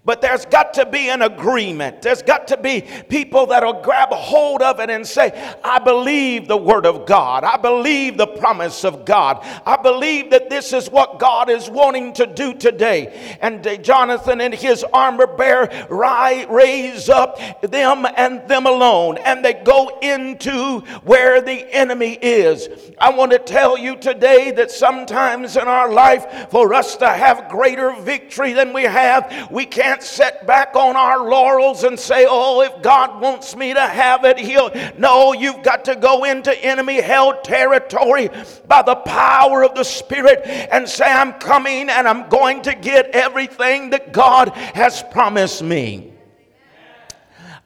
But 0.07 0.21
there's 0.21 0.45
got 0.45 0.73
to 0.75 0.85
be 0.85 1.09
an 1.09 1.21
agreement. 1.21 2.01
There's 2.01 2.21
got 2.21 2.47
to 2.47 2.55
be 2.55 2.79
people 3.09 3.47
that'll 3.47 3.81
grab 3.81 4.07
hold 4.13 4.61
of 4.61 4.79
it 4.79 4.89
and 4.89 5.05
say, 5.05 5.33
I 5.65 5.79
believe 5.79 6.47
the 6.47 6.55
word 6.55 6.85
of 6.85 7.05
God. 7.05 7.43
I 7.43 7.57
believe 7.57 8.15
the 8.15 8.25
promise 8.25 8.85
of 8.85 9.03
God. 9.03 9.45
I 9.65 9.75
believe 9.75 10.29
that 10.29 10.49
this 10.49 10.71
is 10.71 10.89
what 10.89 11.19
God 11.19 11.49
is 11.49 11.69
wanting 11.69 12.13
to 12.13 12.25
do 12.25 12.53
today. 12.53 13.37
And 13.41 13.67
uh, 13.67 13.75
Jonathan 13.75 14.39
and 14.39 14.53
his 14.53 14.85
armor 14.93 15.27
bearer 15.27 15.67
raise 15.89 17.09
up 17.09 17.37
them 17.59 18.07
and 18.15 18.47
them 18.47 18.65
alone. 18.65 19.17
And 19.17 19.43
they 19.43 19.55
go 19.55 19.99
into 20.01 20.79
where 21.03 21.41
the 21.41 21.69
enemy 21.75 22.13
is. 22.21 22.69
I 22.97 23.09
want 23.09 23.33
to 23.33 23.39
tell 23.39 23.77
you 23.77 23.97
today 23.97 24.51
that 24.51 24.71
sometimes 24.71 25.57
in 25.57 25.67
our 25.67 25.91
life, 25.91 26.49
for 26.49 26.73
us 26.73 26.95
to 26.95 27.09
have 27.09 27.49
greater 27.49 27.91
victory 27.91 28.53
than 28.53 28.71
we 28.71 28.83
have, 28.83 29.51
we 29.51 29.65
can't 29.65 29.96
can't 29.97 30.07
sit 30.07 30.45
back 30.45 30.75
on 30.75 30.95
our 30.95 31.27
laurels 31.27 31.83
and 31.83 31.99
say, 31.99 32.25
oh, 32.29 32.61
if 32.61 32.81
God 32.83 33.19
wants 33.19 33.55
me 33.55 33.73
to 33.73 33.81
have 33.81 34.25
it, 34.25 34.37
He'll. 34.37 34.71
No, 34.97 35.33
you've 35.33 35.63
got 35.63 35.85
to 35.85 35.95
go 35.95 36.23
into 36.23 36.53
enemy 36.63 37.01
held 37.01 37.43
territory 37.43 38.29
by 38.67 38.83
the 38.83 38.95
power 38.95 39.63
of 39.63 39.73
the 39.73 39.83
Spirit 39.83 40.41
and 40.45 40.87
say, 40.87 41.05
I'm 41.05 41.33
coming 41.33 41.89
and 41.89 42.07
I'm 42.07 42.29
going 42.29 42.61
to 42.63 42.75
get 42.75 43.07
everything 43.07 43.89
that 43.91 44.11
God 44.11 44.49
has 44.49 45.03
promised 45.11 45.63
me. 45.63 46.13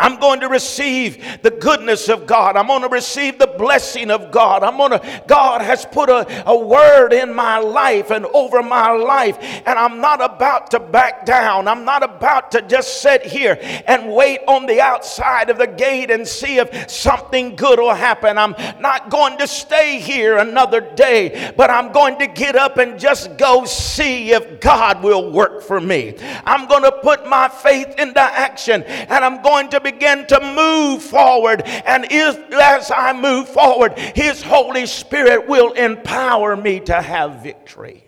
I'm 0.02 0.20
going 0.20 0.40
to 0.40 0.50
receive 0.50 1.24
the 1.44 1.52
goodness 1.52 2.10
of 2.10 2.26
God. 2.26 2.58
I'm 2.58 2.66
going 2.66 2.82
to 2.82 2.90
receive 2.90 3.38
the 3.38 3.46
blessing 3.48 4.10
of 4.10 4.32
God. 4.32 4.64
I'm 4.64 4.76
going 4.76 5.00
to, 5.00 5.24
God 5.28 5.62
has 5.62 5.86
put 5.86 6.10
a, 6.10 6.50
a 6.50 6.58
word 6.58 7.14
in 7.14 7.34
my 7.34 7.60
life 7.60 8.10
and 8.10 8.26
over 8.26 8.64
my 8.64 8.90
life, 8.90 9.38
and 9.40 9.78
I'm 9.78 10.02
not 10.02 10.20
about 10.20 10.72
to 10.72 10.80
back 10.80 11.26
down. 11.26 11.68
I'm 11.68 11.86
not 11.86 12.02
about 12.02 12.52
to 12.54 12.64
just 12.64 13.02
sit 13.02 13.24
here 13.24 13.60
and 13.86 14.12
wait 14.12 14.40
on 14.48 14.66
the 14.66 14.82
outside 14.82 15.52
of 15.52 15.60
the 15.60 15.68
gate 15.68 16.10
and 16.10 16.28
see 16.28 16.58
if 16.58 16.90
something 16.90 17.56
good 17.56 17.78
will 17.78 17.94
happen. 17.94 18.40
I'm 18.40 18.56
not 18.80 19.12
going 19.12 19.38
to 19.38 19.46
stay 19.46 20.00
here 20.00 20.38
another 20.38 20.82
day, 20.82 21.54
but 21.56 21.70
I'm 21.70 21.92
going 21.92 22.18
to 22.18 22.28
get 22.28 22.56
up 22.56 22.80
and 22.80 23.00
just 23.00 23.38
go 23.38 23.66
see 23.66 24.32
if 24.32 24.60
God 24.60 25.04
will 25.04 25.32
work 25.32 25.62
for 25.62 25.80
me. 25.80 26.16
I'm 26.44 26.68
going 26.68 26.84
to 26.84 26.92
put 26.92 27.28
my 27.28 27.48
faith 27.48 28.00
into 28.00 28.20
action, 28.20 28.82
and 28.84 29.24
I'm 29.24 29.44
going 29.44 29.70
to 29.70 29.80
be 29.80 29.91
begin 29.92 30.26
to 30.28 30.40
move 30.40 31.02
forward. 31.02 31.62
And 31.64 32.08
if, 32.10 32.38
as 32.54 32.92
I 32.96 33.14
move 33.14 33.50
forward, 33.50 33.98
His 33.98 34.42
Holy 34.42 34.86
Spirit 34.86 35.48
will 35.48 35.74
empower 35.74 36.56
me 36.56 36.80
to 36.82 37.02
have 37.02 37.44
victory. 37.44 38.04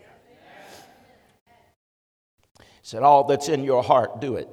He 2.59 2.65
said, 2.81 3.03
All 3.03 3.25
that's 3.25 3.49
in 3.49 3.63
your 3.63 3.83
heart, 3.83 4.19
do 4.21 4.35
it. 4.35 4.49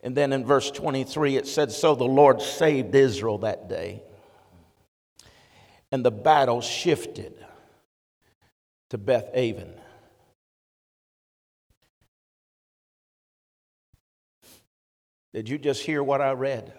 And 0.00 0.16
then 0.16 0.32
in 0.32 0.44
verse 0.44 0.70
23, 0.70 1.36
it 1.36 1.46
said, 1.46 1.72
So 1.72 1.94
the 1.94 2.04
Lord 2.04 2.40
saved 2.40 2.94
Israel 2.94 3.38
that 3.38 3.68
day. 3.68 4.02
And 5.90 6.04
the 6.04 6.10
battle 6.10 6.60
shifted 6.60 7.34
to 8.90 8.98
Beth 8.98 9.28
Aven. 9.34 9.77
Did 15.38 15.48
you 15.48 15.56
just 15.56 15.84
hear 15.84 16.02
what 16.02 16.20
I 16.20 16.32
read? 16.32 16.72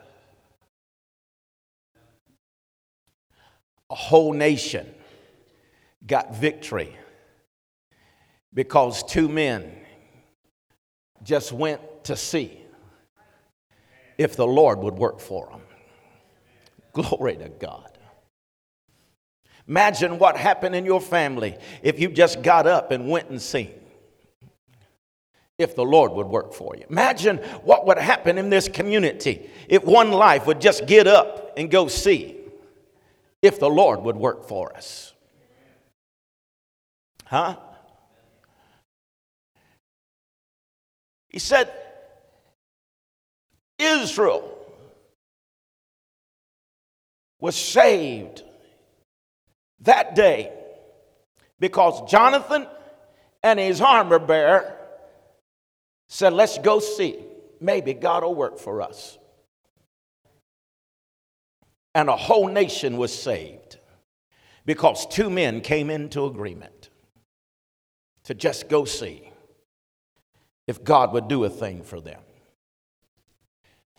A 3.89 3.95
whole 3.95 4.33
nation 4.33 4.85
got 6.05 6.35
victory 6.35 6.93
because 8.53 9.01
two 9.03 9.29
men 9.29 9.71
just 11.23 11.53
went 11.53 12.03
to 12.03 12.17
see 12.17 12.61
if 14.17 14.35
the 14.35 14.45
Lord 14.45 14.79
would 14.79 14.95
work 14.95 15.21
for 15.21 15.47
them. 15.49 15.61
Glory 16.91 17.37
to 17.37 17.47
God. 17.47 17.97
Imagine 19.69 20.19
what 20.19 20.35
happened 20.35 20.75
in 20.75 20.85
your 20.85 20.99
family 20.99 21.57
if 21.81 21.97
you 21.97 22.09
just 22.09 22.41
got 22.41 22.67
up 22.67 22.91
and 22.91 23.07
went 23.07 23.29
and 23.29 23.41
seen 23.41 23.78
if 25.59 25.75
the 25.75 25.83
Lord 25.83 26.13
would 26.13 26.27
work 26.27 26.53
for 26.53 26.75
you. 26.75 26.85
Imagine 26.89 27.37
what 27.63 27.85
would 27.85 27.97
happen 27.97 28.37
in 28.37 28.49
this 28.49 28.69
community 28.69 29.49
if 29.67 29.83
one 29.83 30.11
life 30.11 30.47
would 30.47 30.61
just 30.61 30.87
get 30.87 31.05
up 31.05 31.53
and 31.57 31.69
go 31.69 31.89
see 31.89 32.37
if 33.41 33.59
the 33.59 33.69
Lord 33.69 34.01
would 34.01 34.15
work 34.15 34.47
for 34.47 34.75
us. 34.75 35.13
Huh? 37.25 37.57
He 41.27 41.39
said, 41.39 41.71
Israel 43.77 44.57
was 47.39 47.55
saved 47.55 48.43
that 49.81 50.15
day 50.15 50.51
because 51.59 52.09
Jonathan 52.09 52.65
and 53.43 53.59
his 53.59 53.81
armor 53.81 54.19
bearer 54.19 54.78
said, 56.09 56.33
Let's 56.33 56.57
go 56.57 56.79
see. 56.79 57.17
Maybe 57.61 57.93
God 57.93 58.23
will 58.23 58.35
work 58.35 58.59
for 58.59 58.81
us. 58.81 59.17
And 61.95 62.09
a 62.09 62.15
whole 62.15 62.47
nation 62.47 62.97
was 62.97 63.17
saved 63.17 63.77
because 64.65 65.07
two 65.07 65.29
men 65.29 65.61
came 65.61 65.89
into 65.89 66.25
agreement 66.25 66.89
to 68.25 68.33
just 68.33 68.69
go 68.69 68.85
see 68.85 69.31
if 70.67 70.83
God 70.83 71.13
would 71.13 71.27
do 71.27 71.43
a 71.45 71.49
thing 71.49 71.83
for 71.83 71.99
them. 71.99 72.21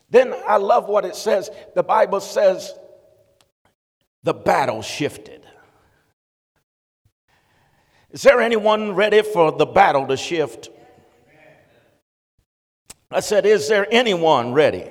Then 0.09 0.35
I 0.46 0.57
love 0.57 0.88
what 0.88 1.05
it 1.05 1.16
says. 1.16 1.51
The 1.75 1.83
Bible 1.83 2.20
says 2.20 2.75
the 4.23 4.35
battle 4.35 4.83
shifted. 4.83 5.44
Is 8.11 8.23
there 8.23 8.40
anyone 8.40 8.92
ready 8.92 9.23
for 9.23 9.53
the 9.53 9.66
battle 9.66 10.07
to 10.09 10.16
shift? 10.16 10.70
I 13.11 13.20
said, 13.20 13.46
Is 13.46 13.68
there 13.68 13.87
anyone 13.90 14.53
ready 14.53 14.90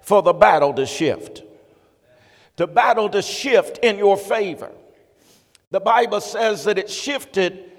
for 0.00 0.22
the 0.22 0.32
battle 0.32 0.74
to 0.74 0.86
shift? 0.86 1.42
The 2.56 2.66
battle 2.66 3.08
to 3.10 3.22
shift 3.22 3.78
in 3.78 3.98
your 3.98 4.16
favor. 4.16 4.70
The 5.70 5.80
Bible 5.80 6.20
says 6.20 6.64
that 6.64 6.78
it 6.78 6.88
shifted 6.88 7.70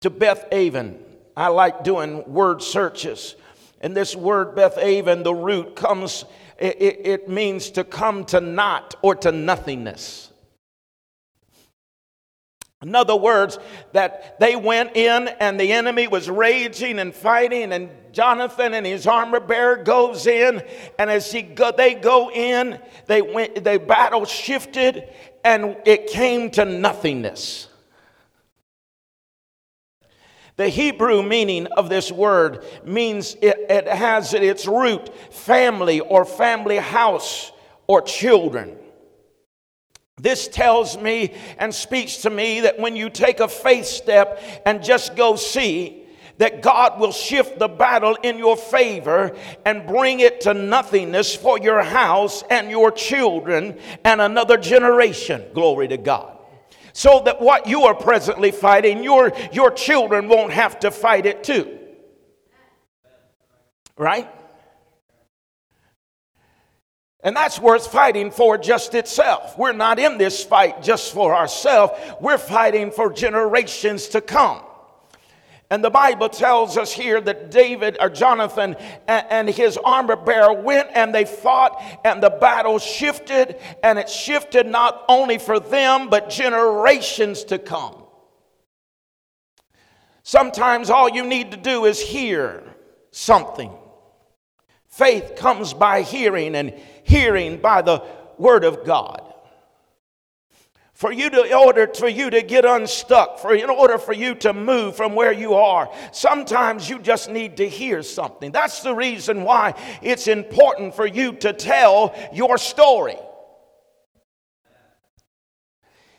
to 0.00 0.10
Beth 0.10 0.46
Aven. 0.52 1.02
I 1.36 1.48
like 1.48 1.84
doing 1.84 2.30
word 2.30 2.62
searches. 2.62 3.36
And 3.80 3.96
this 3.96 4.14
word 4.14 4.54
Beth 4.54 4.78
Aven, 4.78 5.22
the 5.22 5.34
root 5.34 5.76
comes, 5.76 6.24
it, 6.58 6.76
it 6.80 7.28
means 7.28 7.70
to 7.70 7.84
come 7.84 8.24
to 8.26 8.40
naught 8.40 8.94
or 9.02 9.14
to 9.16 9.32
nothingness. 9.32 10.25
In 12.82 12.94
other 12.94 13.16
words, 13.16 13.58
that 13.92 14.38
they 14.38 14.54
went 14.54 14.96
in 14.96 15.28
and 15.28 15.58
the 15.58 15.72
enemy 15.72 16.08
was 16.08 16.28
raging 16.28 16.98
and 16.98 17.14
fighting, 17.14 17.72
and 17.72 17.90
Jonathan 18.12 18.74
and 18.74 18.84
his 18.84 19.06
armor 19.06 19.40
bearer 19.40 19.76
goes 19.76 20.26
in, 20.26 20.62
and 20.98 21.10
as 21.10 21.32
he 21.32 21.40
go, 21.40 21.72
they 21.72 21.94
go 21.94 22.30
in, 22.30 22.78
they 23.06 23.22
went, 23.22 23.64
the 23.64 23.78
battle 23.78 24.26
shifted, 24.26 25.08
and 25.42 25.76
it 25.86 26.08
came 26.08 26.50
to 26.50 26.64
nothingness. 26.66 27.68
The 30.56 30.68
Hebrew 30.68 31.22
meaning 31.22 31.66
of 31.66 31.88
this 31.88 32.10
word 32.10 32.64
means 32.84 33.36
it, 33.42 33.56
it 33.70 33.86
has 33.86 34.32
its 34.32 34.66
root 34.66 35.14
family 35.32 36.00
or 36.00 36.24
family 36.24 36.78
house 36.78 37.52
or 37.86 38.00
children. 38.02 38.76
This 40.20 40.48
tells 40.48 40.96
me 40.96 41.34
and 41.58 41.74
speaks 41.74 42.18
to 42.18 42.30
me 42.30 42.60
that 42.60 42.78
when 42.78 42.96
you 42.96 43.10
take 43.10 43.40
a 43.40 43.48
faith 43.48 43.84
step 43.84 44.40
and 44.64 44.82
just 44.82 45.14
go 45.14 45.36
see, 45.36 46.04
that 46.38 46.62
God 46.62 46.98
will 47.00 47.12
shift 47.12 47.58
the 47.58 47.68
battle 47.68 48.16
in 48.22 48.38
your 48.38 48.56
favor 48.56 49.36
and 49.64 49.86
bring 49.86 50.20
it 50.20 50.42
to 50.42 50.54
nothingness 50.54 51.34
for 51.34 51.58
your 51.58 51.82
house 51.82 52.42
and 52.50 52.70
your 52.70 52.90
children 52.90 53.78
and 54.04 54.20
another 54.20 54.56
generation. 54.56 55.44
Glory 55.54 55.88
to 55.88 55.96
God. 55.96 56.38
So 56.92 57.22
that 57.24 57.40
what 57.40 57.66
you 57.66 57.84
are 57.84 57.94
presently 57.94 58.50
fighting, 58.50 59.02
your, 59.02 59.32
your 59.52 59.70
children 59.70 60.28
won't 60.28 60.52
have 60.52 60.80
to 60.80 60.90
fight 60.90 61.26
it 61.26 61.44
too. 61.44 61.78
Right? 63.98 64.28
And 67.26 67.34
that's 67.34 67.58
worth 67.58 67.88
fighting 67.88 68.30
for 68.30 68.56
just 68.56 68.94
itself. 68.94 69.58
We're 69.58 69.72
not 69.72 69.98
in 69.98 70.16
this 70.16 70.44
fight 70.44 70.80
just 70.80 71.12
for 71.12 71.34
ourselves, 71.34 71.92
we're 72.20 72.38
fighting 72.38 72.92
for 72.92 73.12
generations 73.12 74.06
to 74.10 74.20
come. 74.20 74.62
And 75.68 75.82
the 75.82 75.90
Bible 75.90 76.28
tells 76.28 76.78
us 76.78 76.92
here 76.92 77.20
that 77.20 77.50
David 77.50 77.96
or 77.98 78.10
Jonathan 78.10 78.76
and, 79.08 79.48
his 79.48 79.76
armor 79.76 80.14
bearer 80.14 80.52
went 80.52 80.90
and 80.94 81.12
they 81.12 81.24
fought, 81.24 81.82
and 82.04 82.22
the 82.22 82.30
battle 82.30 82.78
shifted, 82.78 83.56
and 83.82 83.98
it 83.98 84.08
shifted 84.08 84.68
not 84.68 85.04
only 85.08 85.38
for 85.38 85.58
them, 85.58 86.08
but 86.08 86.30
generations 86.30 87.42
to 87.42 87.58
come. 87.58 88.04
Sometimes 90.22 90.90
all 90.90 91.08
you 91.08 91.26
need 91.26 91.50
to 91.50 91.56
do 91.56 91.86
is 91.86 92.00
hear 92.00 92.62
something. 93.10 93.72
Faith 94.88 95.34
comes 95.36 95.74
by 95.74 96.00
hearing, 96.00 96.54
and 96.54 96.72
hearing 97.06 97.58
by 97.58 97.82
the 97.82 98.02
word 98.36 98.64
of 98.64 98.84
God. 98.84 99.22
For 100.92 101.12
you 101.12 101.28
to, 101.28 101.54
order 101.54 101.88
for 101.92 102.08
you 102.08 102.30
to 102.30 102.42
get 102.42 102.64
unstuck, 102.64 103.38
for 103.38 103.54
in 103.54 103.68
order 103.68 103.98
for 103.98 104.14
you 104.14 104.34
to 104.36 104.54
move 104.54 104.96
from 104.96 105.14
where 105.14 105.32
you 105.32 105.52
are, 105.54 105.90
sometimes 106.10 106.88
you 106.88 106.98
just 106.98 107.30
need 107.30 107.58
to 107.58 107.68
hear 107.68 108.02
something. 108.02 108.50
That's 108.50 108.82
the 108.82 108.94
reason 108.94 109.42
why 109.42 109.74
it's 110.02 110.26
important 110.26 110.94
for 110.94 111.06
you 111.06 111.34
to 111.34 111.52
tell 111.52 112.14
your 112.32 112.56
story. 112.56 113.16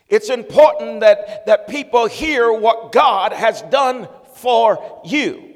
It's 0.06 0.30
important 0.30 1.00
that, 1.00 1.44
that 1.46 1.68
people 1.68 2.06
hear 2.06 2.52
what 2.52 2.92
God 2.92 3.32
has 3.32 3.62
done 3.62 4.08
for 4.34 5.02
you. 5.04 5.47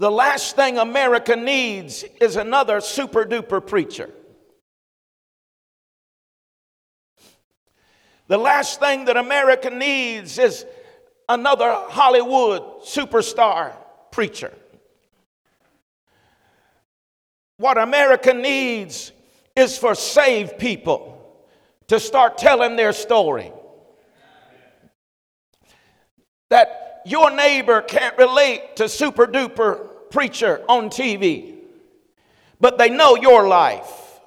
The 0.00 0.10
last 0.10 0.56
thing 0.56 0.78
America 0.78 1.36
needs 1.36 2.06
is 2.22 2.36
another 2.36 2.80
super 2.80 3.26
duper 3.26 3.64
preacher. 3.64 4.08
The 8.26 8.38
last 8.38 8.80
thing 8.80 9.04
that 9.04 9.18
America 9.18 9.68
needs 9.68 10.38
is 10.38 10.64
another 11.28 11.70
Hollywood 11.70 12.62
superstar 12.80 13.74
preacher. 14.10 14.54
What 17.58 17.76
America 17.76 18.32
needs 18.32 19.12
is 19.54 19.76
for 19.76 19.94
saved 19.94 20.58
people 20.58 21.44
to 21.88 22.00
start 22.00 22.38
telling 22.38 22.74
their 22.76 22.94
story. 22.94 23.52
That 26.48 27.02
your 27.04 27.30
neighbor 27.30 27.82
can't 27.82 28.16
relate 28.16 28.76
to 28.76 28.88
super 28.88 29.26
duper 29.26 29.89
preacher 30.10 30.62
on 30.68 30.90
TV, 30.90 31.54
but 32.60 32.78
they 32.78 32.90
know 32.90 33.16
your 33.16 33.48
life. 33.48 34.20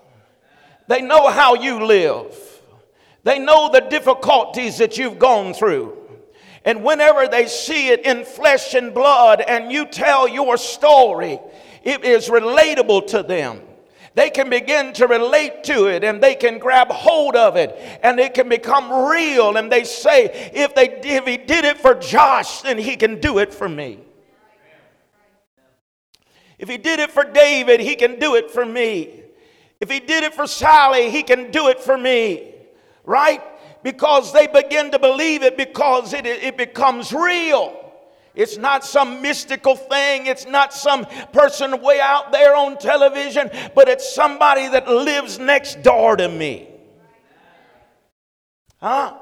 They 0.87 1.01
know 1.01 1.29
how 1.29 1.55
you 1.55 1.85
live. 1.85 2.35
They 3.23 3.39
know 3.39 3.69
the 3.71 3.81
difficulties 3.81 4.77
that 4.79 4.97
you've 4.97 5.19
gone 5.19 5.53
through. 5.53 5.97
And 6.65 6.83
whenever 6.83 7.27
they 7.27 7.47
see 7.47 7.89
it 7.89 8.05
in 8.05 8.25
flesh 8.25 8.73
and 8.73 8.93
blood 8.93 9.41
and 9.41 9.71
you 9.71 9.85
tell 9.85 10.27
your 10.27 10.57
story, 10.57 11.39
it 11.83 12.03
is 12.03 12.29
relatable 12.29 13.07
to 13.07 13.23
them. 13.23 13.61
They 14.15 14.29
can 14.29 14.49
begin 14.49 14.93
to 14.93 15.07
relate 15.07 15.63
to 15.65 15.87
it 15.87 16.03
and 16.03 16.21
they 16.21 16.35
can 16.35 16.59
grab 16.59 16.89
hold 16.89 17.35
of 17.35 17.55
it 17.55 17.75
and 18.03 18.19
it 18.19 18.33
can 18.33 18.47
become 18.47 19.09
real. 19.09 19.57
And 19.57 19.71
they 19.71 19.83
say, 19.83 20.51
if, 20.53 20.75
they, 20.75 21.01
if 21.03 21.25
he 21.25 21.37
did 21.37 21.65
it 21.65 21.79
for 21.79 21.95
Josh, 21.95 22.61
then 22.61 22.77
he 22.77 22.95
can 22.95 23.19
do 23.19 23.39
it 23.39 23.53
for 23.53 23.67
me. 23.67 23.99
If 26.63 26.69
he 26.69 26.77
did 26.77 27.01
it 27.01 27.11
for 27.11 27.25
David, 27.25 27.81
he 27.81 27.93
can 27.93 28.19
do 28.19 28.35
it 28.35 28.49
for 28.49 28.65
me. 28.65 29.19
If 29.81 29.89
he 29.89 29.99
did 29.99 30.23
it 30.23 30.33
for 30.33 30.47
Sally, 30.47 31.09
he 31.09 31.21
can 31.21 31.51
do 31.51 31.67
it 31.67 31.77
for 31.77 31.97
me. 31.97 32.53
Right? 33.03 33.41
Because 33.83 34.31
they 34.31 34.47
begin 34.47 34.89
to 34.91 34.97
believe 34.97 35.43
it 35.43 35.57
because 35.57 36.13
it, 36.13 36.25
it 36.25 36.55
becomes 36.55 37.11
real. 37.11 37.91
It's 38.33 38.55
not 38.55 38.85
some 38.85 39.21
mystical 39.21 39.75
thing. 39.75 40.27
It's 40.27 40.45
not 40.45 40.73
some 40.73 41.05
person 41.33 41.81
way 41.81 41.99
out 41.99 42.31
there 42.31 42.55
on 42.55 42.77
television, 42.77 43.51
but 43.75 43.89
it's 43.89 44.15
somebody 44.15 44.69
that 44.69 44.87
lives 44.87 45.39
next 45.39 45.83
door 45.83 46.15
to 46.15 46.29
me. 46.29 46.69
Huh? 48.79 49.17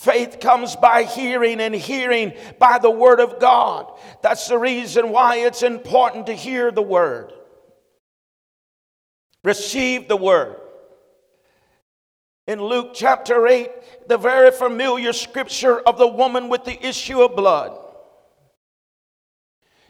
Faith 0.00 0.40
comes 0.40 0.76
by 0.76 1.02
hearing, 1.02 1.60
and 1.60 1.74
hearing 1.74 2.32
by 2.58 2.78
the 2.78 2.90
Word 2.90 3.20
of 3.20 3.38
God. 3.38 3.92
That's 4.22 4.48
the 4.48 4.56
reason 4.56 5.10
why 5.10 5.36
it's 5.36 5.62
important 5.62 6.24
to 6.28 6.32
hear 6.32 6.70
the 6.70 6.80
Word. 6.80 7.34
Receive 9.44 10.08
the 10.08 10.16
Word. 10.16 10.56
In 12.46 12.62
Luke 12.62 12.92
chapter 12.94 13.46
8, 13.46 14.08
the 14.08 14.16
very 14.16 14.50
familiar 14.50 15.12
scripture 15.12 15.80
of 15.80 15.98
the 15.98 16.08
woman 16.08 16.48
with 16.48 16.64
the 16.64 16.82
issue 16.82 17.20
of 17.20 17.36
blood. 17.36 17.78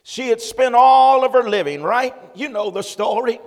She 0.02 0.26
had 0.26 0.40
spent 0.40 0.74
all 0.74 1.24
of 1.24 1.34
her 1.34 1.48
living, 1.48 1.84
right? 1.84 2.16
You 2.34 2.48
know 2.48 2.72
the 2.72 2.82
story. 2.82 3.38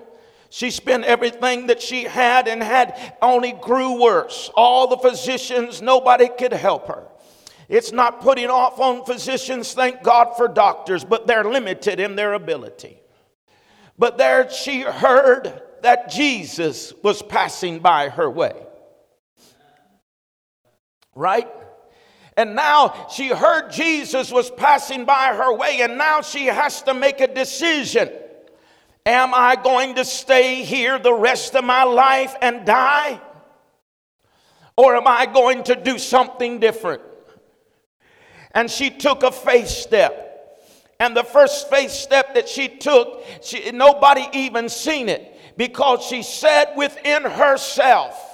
She 0.54 0.70
spent 0.70 1.04
everything 1.06 1.66
that 1.66 1.82
she 1.82 2.04
had 2.04 2.48
and 2.48 2.62
had 2.62 3.16
only 3.24 3.54
grew 3.54 4.00
worse. 4.00 4.52
All 4.54 4.86
the 4.86 4.98
physicians, 4.98 5.82
nobody 5.82 6.30
could 6.30 6.54
help 6.54 6.90
her. 6.90 7.08
It's 7.70 7.92
not 7.92 8.22
putting 8.22 8.52
off 8.52 8.80
on 8.80 9.04
physicians, 9.04 9.74
thank 9.74 10.04
God 10.04 10.38
for 10.38 10.48
doctors, 10.48 11.04
but 11.04 11.26
they're 11.26 11.44
limited 11.44 12.00
in 12.00 12.16
their 12.16 12.34
ability. 12.34 13.02
But 13.98 14.20
there 14.20 14.48
she 14.52 14.82
heard 14.82 15.60
that 15.82 16.12
Jesus 16.12 16.94
was 17.02 17.24
passing 17.24 17.80
by 17.80 18.10
her 18.10 18.30
way. 18.30 18.54
Right? 21.16 21.50
And 22.38 22.54
now 22.54 23.08
she 23.10 23.30
heard 23.30 23.72
Jesus 23.72 24.32
was 24.32 24.52
passing 24.52 25.06
by 25.06 25.34
her 25.36 25.52
way, 25.52 25.82
and 25.82 25.98
now 25.98 26.22
she 26.22 26.46
has 26.46 26.84
to 26.84 26.94
make 26.94 27.22
a 27.22 27.28
decision. 27.28 28.12
Am 29.06 29.34
I 29.34 29.56
going 29.56 29.96
to 29.96 30.06
stay 30.06 30.64
here 30.64 30.98
the 30.98 31.14
rest 31.14 31.56
of 31.56 31.66
my 31.66 31.84
life 31.84 32.36
and 32.42 32.66
die? 32.66 33.20
Or 34.78 34.96
am 34.96 35.08
I 35.08 35.26
going 35.26 35.64
to 35.66 35.76
do 35.76 36.00
something 36.00 36.60
different? 36.60 37.02
And 38.52 38.72
she 38.72 38.90
took 38.90 39.24
a 39.24 39.32
faith 39.32 39.68
step. 39.68 40.30
And 41.00 41.18
the 41.18 41.24
first 41.24 41.70
faith 41.70 41.92
step 41.92 42.36
that 42.36 42.48
she 42.48 42.70
took, 42.70 43.26
she, 43.42 43.72
nobody 43.72 44.26
even 44.32 44.70
seen 44.70 45.10
it 45.10 45.38
because 45.58 46.04
she 46.06 46.24
said 46.24 46.74
within 46.76 47.24
herself, 47.24 48.34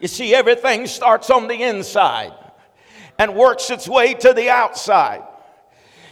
you 0.00 0.08
see, 0.08 0.34
everything 0.34 0.86
starts 0.86 1.30
on 1.30 1.46
the 1.46 1.62
inside 1.62 2.32
and 3.18 3.36
works 3.36 3.70
its 3.70 3.88
way 3.88 4.14
to 4.14 4.32
the 4.32 4.50
outside. 4.50 5.22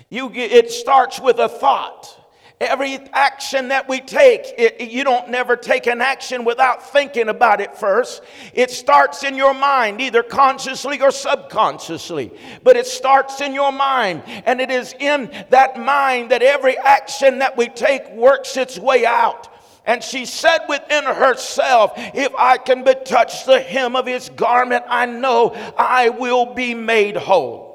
You, 0.09 0.31
it 0.33 0.71
starts 0.71 1.21
with 1.21 1.39
a 1.41 1.49
thought. 1.49 2.17
Every 2.61 2.99
action 3.15 3.69
that 3.69 3.89
we 3.89 4.01
take, 4.01 4.43
it, 4.59 4.83
you 4.83 5.03
don't 5.03 5.31
never 5.31 5.57
take 5.57 5.87
an 5.87 6.03
action 6.03 6.45
without 6.45 6.93
thinking 6.93 7.31
about 7.31 7.63
it 7.63 7.75
first. 7.75 8.23
It 8.53 8.71
starts 8.71 9.25
in 9.25 9.35
your 9.35 9.55
mind, 9.55 9.99
either 10.03 10.23
consciously 10.23 11.01
or 11.01 11.11
subconsciously, 11.11 12.31
but 12.63 12.77
it 12.77 12.87
starts 12.87 13.41
in 13.41 13.55
your 13.55 13.73
mind. 13.73 14.25
And 14.45 14.61
it 14.61 14.71
is 14.71 14.95
in 15.01 15.31
that 15.49 15.79
mind 15.79 16.33
that 16.33 16.43
every 16.43 16.77
action 16.77 17.39
that 17.39 17.57
we 17.57 17.69
take 17.69 18.11
works 18.11 18.59
its 18.59 18.79
way 18.79 19.07
out. 19.07 19.49
And 19.87 20.05
she 20.05 20.27
said 20.27 20.59
within 20.69 21.05
herself, 21.05 21.93
If 21.97 22.35
I 22.37 22.59
can 22.59 22.85
but 22.85 23.07
touch 23.07 23.47
the 23.47 23.61
hem 23.61 23.97
of 23.97 24.07
his 24.07 24.29
garment, 24.29 24.85
I 24.87 25.07
know 25.07 25.55
I 25.79 26.11
will 26.11 26.53
be 26.53 26.75
made 26.75 27.17
whole. 27.17 27.71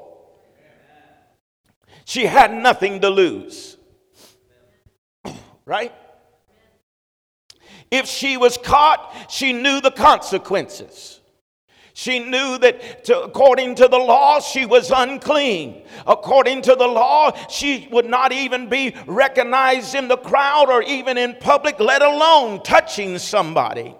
She 2.04 2.24
had 2.24 2.54
nothing 2.54 3.00
to 3.00 3.10
lose 3.10 3.75
right? 5.66 5.92
If 7.90 8.06
she 8.06 8.36
was 8.36 8.56
caught, 8.56 9.30
she 9.30 9.52
knew 9.52 9.80
the 9.80 9.90
consequences. 9.90 11.20
She 11.92 12.18
knew 12.18 12.58
that 12.58 13.04
to, 13.04 13.22
according 13.22 13.76
to 13.76 13.88
the 13.88 13.98
law, 13.98 14.38
she 14.40 14.66
was 14.66 14.90
unclean. 14.94 15.82
According 16.06 16.62
to 16.62 16.74
the 16.74 16.86
law, 16.86 17.32
she 17.48 17.88
would 17.90 18.04
not 18.04 18.32
even 18.32 18.68
be 18.68 18.94
recognized 19.06 19.94
in 19.94 20.06
the 20.06 20.18
crowd 20.18 20.68
or 20.68 20.82
even 20.82 21.16
in 21.16 21.36
public, 21.40 21.80
let 21.80 22.02
alone 22.02 22.62
touching 22.62 23.18
somebody. 23.18 23.94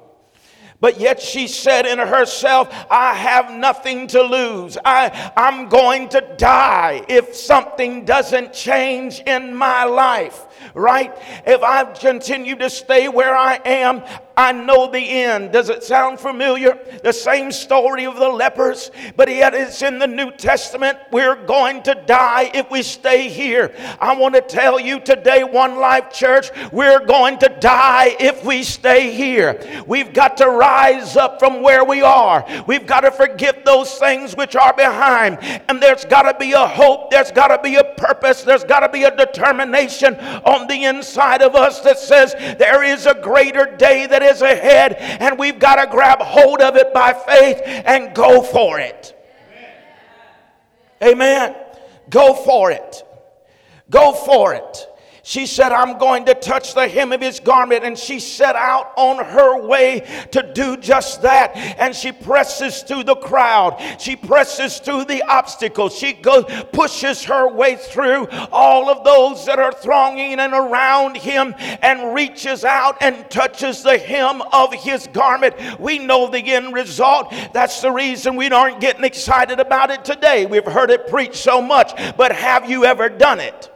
But 0.79 1.01
yet 1.01 1.23
she 1.23 1.49
said 1.49 1.87
in 1.87 1.99
herself, 1.99 2.69
I 2.91 3.15
have 3.15 3.51
nothing 3.51 4.09
to 4.09 4.23
lose. 4.23 4.77
I, 4.85 5.33
I'm 5.35 5.71
going 5.71 6.11
to 6.11 6.21
die 6.37 7.03
if 7.09 7.35
something 7.35 8.05
doesn't 8.05 8.53
change 8.53 9.21
in 9.21 9.55
my 9.55 9.85
life 9.85 10.47
right? 10.75 11.17
If 11.47 11.63
I 11.63 11.85
continue 11.85 12.57
to 12.57 12.71
stay 12.71 13.09
where 13.09 13.37
I 13.37 13.61
am, 13.65 14.03
I 14.39 14.53
know 14.53 14.91
the 14.91 14.99
end. 14.99 15.53
Does 15.53 15.71
it 15.71 15.83
sound 15.83 16.21
familiar? 16.21 16.79
The 17.03 17.13
same 17.13 17.51
story 17.51 18.05
of 18.05 18.17
the 18.17 18.29
lepers, 18.29 18.91
but 19.17 19.31
yet 19.31 19.55
it's 19.55 19.81
in 19.81 19.99
the 19.99 20.07
New 20.07 20.31
Testament. 20.31 20.99
We're 21.11 21.47
going 21.47 21.83
to 21.85 21.95
die 21.95 22.51
if 22.53 22.71
we 22.71 22.83
stay 22.83 23.31
here. 23.31 23.75
I 23.99 24.15
want 24.15 24.35
to 24.35 24.43
tell 24.43 24.79
you 24.79 25.01
today, 25.01 25.43
One 25.43 25.77
Life 25.77 26.13
Church, 26.13 26.51
we're 26.71 27.07
going 27.07 27.39
to 27.39 27.49
die 27.61 28.15
if 28.21 28.45
we 28.45 28.63
stay 28.63 29.11
here. 29.11 29.59
We've 29.87 30.13
got 30.13 30.37
to 30.37 30.51
rise 30.51 31.17
up 31.17 31.39
from 31.39 31.63
where 31.63 31.85
we 31.85 32.03
are. 32.03 32.45
We've 32.67 32.87
got 32.87 33.01
to 33.01 33.11
forget 33.11 33.65
those 33.65 33.95
things 33.95 34.37
which 34.37 34.55
are 34.55 34.75
behind. 34.75 35.39
And 35.71 35.81
there's 35.83 36.05
got 36.05 36.31
to 36.31 36.39
be 36.39 36.53
a 36.53 36.67
hope, 36.67 37.11
there's 37.11 37.33
got 37.33 37.49
to 37.49 37.63
be 37.63 37.77
a 37.77 37.85
purpose, 37.85 38.43
there's 38.43 38.65
got 38.65 38.81
to 38.81 38.91
be 38.91 39.05
a 39.05 39.17
determination 39.17 40.17
on 40.47 40.69
the 40.69 40.85
inside 40.85 41.43
of 41.43 41.55
us 41.55 41.81
that 41.81 41.99
says 41.99 42.33
there 42.59 42.85
is 42.85 43.05
a 43.05 43.15
greater 43.15 43.77
day 43.77 44.07
that 44.07 44.23
is 44.23 44.41
ahead, 44.41 44.95
and 44.95 45.39
we've 45.39 45.59
got 45.59 45.85
to 45.85 45.91
grab 45.91 46.21
hold 46.21 46.61
of 46.61 46.77
it 46.77 46.95
by 46.95 47.13
faith 47.13 47.61
and 47.65 48.15
go 48.15 48.43
for 48.43 48.79
it. 48.79 49.13
Amen. 51.03 51.55
Go 52.09 52.35
for 52.35 52.71
it. 52.71 53.03
Go 53.91 54.13
for 54.13 54.55
it. 54.55 54.89
She 55.29 55.47
said, 55.47 55.73
I'm 55.73 55.99
going 55.99 56.25
to 56.27 56.35
touch 56.35 56.73
the 56.75 56.87
hem 56.87 57.11
of 57.11 57.21
his 57.21 57.41
garment. 57.41 57.83
And 57.83 57.99
she 57.99 58.21
set 58.21 58.55
out 58.55 58.93
on 58.97 59.25
her 59.25 59.61
way 59.61 60.07
to 60.31 60.53
do 60.53 60.77
just 60.77 61.23
that. 61.23 61.57
And 61.57 61.97
she 61.97 62.13
presses 62.13 62.85
through 62.85 63.03
the 63.03 63.17
crowd. 63.17 63.77
She 63.99 64.15
presses 64.15 64.79
through 64.79 65.07
the 65.07 65.25
obstacles. 65.25 65.99
She 65.99 66.13
goes, 66.13 66.45
pushes 66.73 67.25
her 67.25 67.49
way 67.53 67.75
through 67.75 68.29
all 68.53 68.89
of 68.89 69.03
those 69.03 69.45
that 69.47 69.59
are 69.59 69.73
thronging 69.73 70.39
and 70.39 70.53
around 70.53 71.17
him 71.17 71.57
and 71.59 72.15
reaches 72.15 72.65
out 72.65 72.97
and 73.01 73.29
touches 73.29 73.83
the 73.83 73.99
hem 73.99 74.43
of 74.53 74.73
his 74.75 75.09
garment. 75.09 75.57
We 75.81 75.99
know 75.99 76.31
the 76.31 76.53
end 76.53 76.73
result. 76.73 77.35
That's 77.53 77.81
the 77.81 77.91
reason 77.91 78.37
we 78.37 78.49
aren't 78.51 78.81
getting 78.81 79.03
excited 79.03 79.59
about 79.59 79.91
it 79.91 80.05
today. 80.05 80.47
We've 80.47 80.65
heard 80.65 80.93
it 80.93 81.09
preached 81.09 81.35
so 81.35 81.61
much. 81.61 82.01
But 82.17 82.31
have 82.31 82.71
you 82.71 82.85
ever 82.85 83.09
done 83.09 83.41
it? 83.41 83.73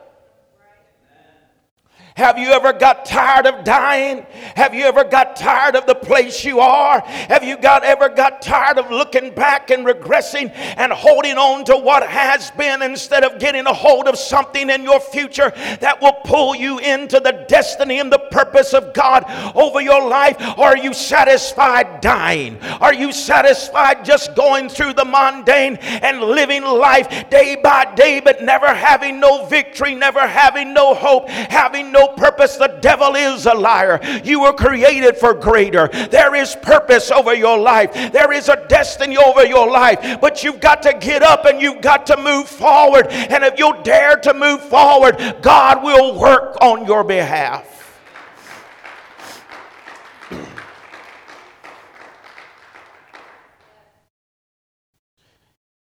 Have 2.21 2.37
you 2.37 2.51
ever 2.51 2.75
got 2.75 3.07
tired 3.07 3.47
of 3.47 3.65
dying? 3.65 4.27
Have 4.55 4.75
you 4.75 4.85
ever 4.85 5.05
got 5.05 5.37
tired 5.37 5.75
of 5.75 5.87
the 5.87 5.95
place 5.95 6.45
you 6.45 6.61
are? 6.61 7.01
Have 7.01 7.43
you 7.43 7.57
got 7.57 7.83
ever 7.83 8.11
got 8.11 8.43
tired 8.43 8.77
of 8.77 8.91
looking 8.91 9.35
back 9.35 9.71
and 9.71 9.87
regressing 9.87 10.53
and 10.77 10.93
holding 10.93 11.39
on 11.39 11.65
to 11.65 11.79
what 11.79 12.07
has 12.07 12.51
been 12.51 12.83
instead 12.83 13.25
of 13.25 13.39
getting 13.39 13.65
a 13.65 13.73
hold 13.73 14.07
of 14.07 14.19
something 14.19 14.69
in 14.69 14.83
your 14.83 15.01
future 15.01 15.51
that 15.81 15.99
will 16.03 16.13
pull 16.27 16.55
you 16.55 16.79
into 16.81 17.21
the 17.21 17.47
destiny 17.49 18.01
and 18.01 18.13
the 18.13 18.19
purpose 18.31 18.75
of 18.75 18.93
God 18.93 19.25
over 19.57 19.81
your 19.81 20.07
life? 20.07 20.37
Or 20.59 20.67
are 20.67 20.77
you 20.77 20.93
satisfied 20.93 22.03
dying? 22.03 22.61
Are 22.83 22.93
you 22.93 23.13
satisfied 23.13 24.05
just 24.05 24.37
going 24.37 24.69
through 24.69 24.93
the 24.93 25.07
mundane 25.07 25.77
and 25.77 26.21
living 26.21 26.65
life 26.65 27.31
day 27.31 27.57
by 27.57 27.95
day 27.95 28.21
but 28.21 28.43
never 28.43 28.67
having 28.67 29.21
no 29.21 29.47
victory, 29.47 29.95
never 29.95 30.27
having 30.27 30.75
no 30.75 30.93
hope, 30.93 31.27
having 31.31 31.91
no 31.91 32.10
purpose, 32.17 32.57
the 32.57 32.79
devil 32.81 33.15
is 33.15 33.47
a 33.47 33.55
liar. 33.55 34.01
You 34.25 34.41
were 34.41 34.53
created 34.53 35.17
for 35.17 35.35
greater. 35.35 35.89
There 35.89 36.35
is 36.35 36.57
purpose 36.57 37.11
over 37.11 37.35
your 37.35 37.59
life, 37.59 37.93
there 38.13 38.33
is 38.33 38.49
a 38.49 38.67
destiny 38.69 39.17
over 39.17 39.45
your 39.45 39.71
life, 39.71 40.21
but 40.21 40.43
you've 40.45 40.61
got 40.61 40.83
to 40.83 40.95
get 40.95 41.23
up 41.23 41.45
and 41.45 41.61
you've 41.61 41.83
got 41.83 42.07
to 42.07 42.17
move 42.17 42.49
forward. 42.49 43.09
And 43.09 43.45
if 43.45 43.59
you 43.59 43.75
dare 43.83 44.17
to 44.17 44.35
move 44.35 44.63
forward, 44.63 45.37
God 45.43 45.83
will 45.83 46.19
work 46.19 46.57
on 46.61 46.87
your 46.87 47.05
behalf. 47.05 47.81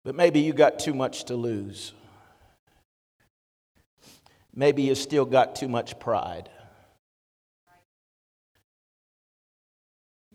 But 0.03 0.13
maybe 0.13 0.39
you 0.39 0.53
got 0.53 0.77
too 0.77 0.93
much 0.93 1.25
to 1.25 1.35
lose. 1.35 1.93
Maybe 4.55 4.83
you 4.83 4.95
still 4.95 5.25
got 5.25 5.55
too 5.55 5.67
much 5.67 5.99
pride. 5.99 6.49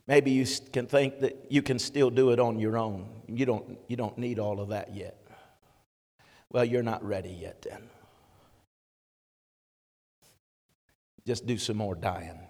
Maybe 0.07 0.33
you 0.33 0.45
can 0.73 0.87
think 0.87 1.21
that 1.21 1.47
you 1.51 1.63
can 1.63 1.79
still 1.79 2.11
do 2.11 2.31
it 2.31 2.41
on 2.41 2.59
your 2.59 2.77
own. 2.77 3.09
You 3.29 3.47
don't, 3.47 3.79
you 3.89 3.97
don't 3.97 4.19
need 4.19 4.39
all 4.39 4.61
of 4.61 4.71
that 4.71 4.95
yet. 4.95 5.17
Well, 6.51 6.65
you're 6.65 6.83
not 6.83 7.03
ready 7.05 7.31
yet 7.31 7.63
then. 7.63 7.89
Just 11.27 11.47
do 11.47 11.57
some 11.57 11.77
more 11.77 11.95
dying. 11.95 12.41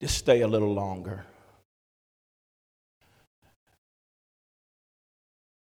Just 0.00 0.18
stay 0.18 0.42
a 0.42 0.48
little 0.48 0.74
longer. 0.74 1.24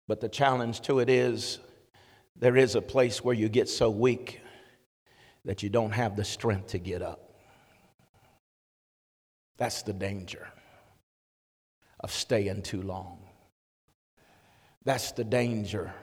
But 0.07 0.21
the 0.21 0.29
challenge 0.29 0.81
to 0.81 0.99
it 0.99 1.09
is 1.09 1.59
there 2.39 2.55
is 2.55 2.75
a 2.75 2.81
place 2.81 3.23
where 3.23 3.35
you 3.35 3.49
get 3.49 3.67
so 3.67 3.89
weak 3.89 4.41
that 5.45 5.61
you 5.61 5.69
don't 5.69 5.91
have 5.91 6.15
the 6.15 6.23
strength 6.23 6.67
to 6.67 6.79
get 6.79 7.01
up. 7.01 7.35
That's 9.57 9.83
the 9.83 9.93
danger 9.93 10.47
of 11.99 12.11
staying 12.11 12.61
too 12.61 12.81
long. 12.81 13.19
That's 14.85 15.11
the 15.11 15.25
danger 15.25 15.93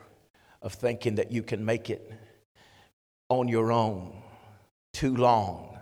of 0.61 0.75
thinking 0.75 1.15
that 1.15 1.33
you 1.33 1.43
can 1.43 1.65
make 1.65 1.89
it 1.89 2.13
on 3.31 3.49
your 3.49 3.73
own 3.73 4.23
too 4.93 5.17
long. 5.17 5.79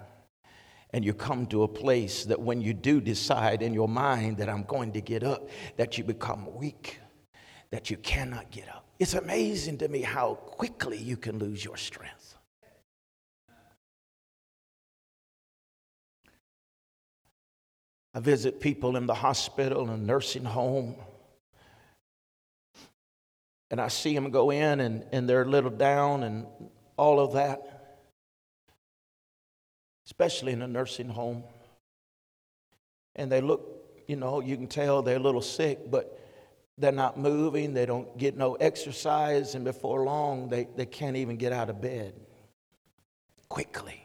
And 0.90 1.04
you 1.04 1.12
come 1.12 1.46
to 1.46 1.64
a 1.64 1.68
place 1.68 2.24
that 2.26 2.40
when 2.40 2.60
you 2.60 2.72
do 2.72 3.00
decide 3.00 3.62
in 3.62 3.74
your 3.74 3.88
mind 3.88 4.36
that 4.38 4.48
I'm 4.48 4.62
going 4.62 4.92
to 4.92 5.00
get 5.00 5.24
up, 5.24 5.48
that 5.76 5.98
you 5.98 6.04
become 6.04 6.54
weak, 6.54 7.00
that 7.70 7.90
you 7.90 7.96
cannot 7.96 8.52
get 8.52 8.68
up. 8.68 8.83
It's 8.98 9.14
amazing 9.14 9.78
to 9.78 9.88
me 9.88 10.02
how 10.02 10.34
quickly 10.34 10.98
you 10.98 11.16
can 11.16 11.38
lose 11.38 11.64
your 11.64 11.76
strength. 11.76 12.36
I 18.14 18.20
visit 18.20 18.60
people 18.60 18.96
in 18.96 19.06
the 19.06 19.14
hospital 19.14 19.90
and 19.90 20.06
nursing 20.06 20.44
home, 20.44 20.94
and 23.72 23.80
I 23.80 23.88
see 23.88 24.14
them 24.14 24.30
go 24.30 24.50
in 24.50 24.78
and, 24.78 25.04
and 25.10 25.28
they're 25.28 25.42
a 25.42 25.48
little 25.48 25.70
down 25.70 26.22
and 26.22 26.46
all 26.96 27.18
of 27.18 27.32
that, 27.32 27.98
especially 30.06 30.52
in 30.52 30.62
a 30.62 30.68
nursing 30.68 31.08
home. 31.08 31.42
And 33.16 33.32
they 33.32 33.40
look, 33.40 33.84
you 34.06 34.14
know, 34.14 34.40
you 34.40 34.56
can 34.56 34.68
tell 34.68 35.02
they're 35.02 35.16
a 35.16 35.20
little 35.20 35.42
sick, 35.42 35.90
but 35.90 36.23
they're 36.76 36.92
not 36.92 37.18
moving, 37.18 37.72
they 37.72 37.86
don't 37.86 38.16
get 38.18 38.36
no 38.36 38.54
exercise, 38.54 39.54
and 39.54 39.64
before 39.64 40.04
long, 40.04 40.48
they, 40.48 40.66
they 40.76 40.86
can't 40.86 41.16
even 41.16 41.36
get 41.36 41.52
out 41.52 41.70
of 41.70 41.80
bed 41.80 42.14
quickly. 43.48 44.00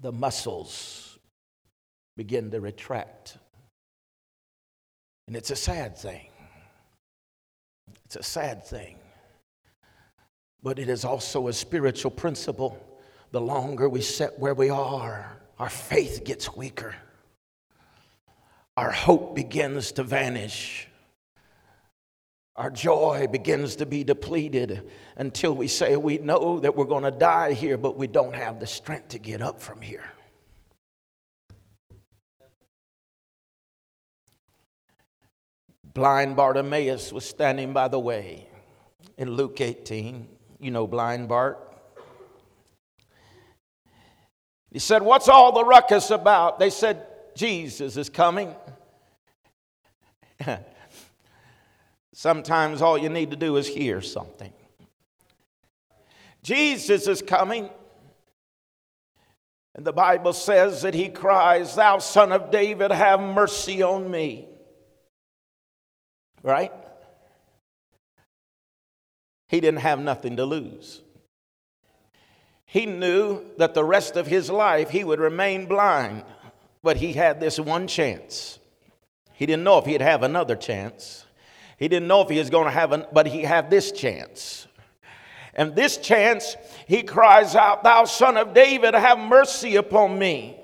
The 0.00 0.10
muscles 0.10 1.18
begin 2.16 2.50
to 2.50 2.60
retract. 2.60 3.38
And 5.26 5.36
it's 5.36 5.50
a 5.50 5.56
sad 5.56 5.96
thing. 5.96 6.28
It's 8.04 8.16
a 8.16 8.22
sad 8.22 8.64
thing. 8.64 8.96
But 10.62 10.78
it 10.78 10.88
is 10.88 11.04
also 11.04 11.48
a 11.48 11.52
spiritual 11.52 12.10
principle. 12.10 12.78
The 13.30 13.40
longer 13.40 13.88
we 13.88 14.00
sit 14.00 14.38
where 14.38 14.54
we 14.54 14.68
are, 14.68 15.38
our 15.58 15.70
faith 15.70 16.24
gets 16.24 16.56
weaker 16.56 16.94
our 18.76 18.90
hope 18.90 19.34
begins 19.34 19.92
to 19.92 20.02
vanish. 20.02 20.88
Our 22.56 22.70
joy 22.70 23.26
begins 23.30 23.76
to 23.76 23.86
be 23.86 24.04
depleted 24.04 24.88
until 25.16 25.54
we 25.54 25.66
say 25.68 25.96
we 25.96 26.18
know 26.18 26.60
that 26.60 26.76
we're 26.76 26.84
going 26.84 27.04
to 27.04 27.10
die 27.10 27.52
here, 27.52 27.76
but 27.76 27.96
we 27.96 28.06
don't 28.06 28.34
have 28.34 28.60
the 28.60 28.66
strength 28.66 29.08
to 29.08 29.18
get 29.18 29.42
up 29.42 29.60
from 29.60 29.80
here. 29.80 30.04
Blind 35.92 36.34
Bartimaeus 36.34 37.12
was 37.12 37.24
standing 37.24 37.72
by 37.72 37.86
the 37.86 38.00
way 38.00 38.48
in 39.16 39.30
Luke 39.30 39.60
18. 39.60 40.28
You 40.60 40.70
know, 40.70 40.86
blind 40.86 41.28
Bart. 41.28 41.60
He 44.72 44.80
said, 44.80 45.02
What's 45.02 45.28
all 45.28 45.52
the 45.52 45.64
ruckus 45.64 46.10
about? 46.10 46.58
They 46.58 46.70
said, 46.70 47.06
Jesus 47.34 47.96
is 47.96 48.08
coming. 48.08 48.54
Sometimes 52.12 52.80
all 52.80 52.96
you 52.96 53.08
need 53.08 53.30
to 53.30 53.36
do 53.36 53.56
is 53.56 53.66
hear 53.66 54.00
something. 54.00 54.52
Jesus 56.42 57.08
is 57.08 57.22
coming. 57.22 57.68
And 59.74 59.84
the 59.84 59.92
Bible 59.92 60.32
says 60.32 60.82
that 60.82 60.94
he 60.94 61.08
cries, 61.08 61.74
Thou 61.74 61.98
son 61.98 62.30
of 62.30 62.50
David, 62.50 62.92
have 62.92 63.20
mercy 63.20 63.82
on 63.82 64.08
me. 64.08 64.46
Right? 66.42 66.72
He 69.48 69.60
didn't 69.60 69.80
have 69.80 69.98
nothing 69.98 70.36
to 70.36 70.44
lose. 70.44 71.00
He 72.66 72.86
knew 72.86 73.44
that 73.56 73.74
the 73.74 73.84
rest 73.84 74.16
of 74.16 74.26
his 74.26 74.50
life 74.50 74.90
he 74.90 75.04
would 75.04 75.20
remain 75.20 75.66
blind, 75.66 76.24
but 76.84 76.98
he 76.98 77.14
had 77.14 77.40
this 77.40 77.58
one 77.58 77.88
chance. 77.88 78.58
He 79.32 79.46
didn't 79.46 79.64
know 79.64 79.78
if 79.78 79.86
he'd 79.86 80.02
have 80.02 80.22
another 80.22 80.54
chance. 80.54 81.24
He 81.78 81.88
didn't 81.88 82.06
know 82.06 82.20
if 82.20 82.28
he 82.28 82.38
was 82.38 82.50
going 82.50 82.66
to 82.66 82.70
have 82.70 82.92
an, 82.92 83.06
but 83.10 83.26
he 83.26 83.42
had 83.42 83.70
this 83.70 83.90
chance. 83.90 84.68
And 85.54 85.74
this 85.74 85.96
chance, 85.96 86.56
he 86.86 87.02
cries 87.02 87.56
out, 87.56 87.84
Thou 87.84 88.04
son 88.04 88.36
of 88.36 88.52
David, 88.52 88.94
have 88.94 89.18
mercy 89.18 89.76
upon 89.76 90.18
me. 90.18 90.56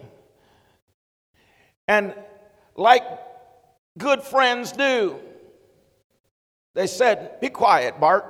And 1.89 2.15
like 2.77 3.03
good 3.97 4.23
friends 4.23 4.73
do, 4.73 5.19
they 6.75 6.87
said, 6.87 7.41
Be 7.41 7.49
quiet, 7.49 7.99
Bart. 7.99 8.27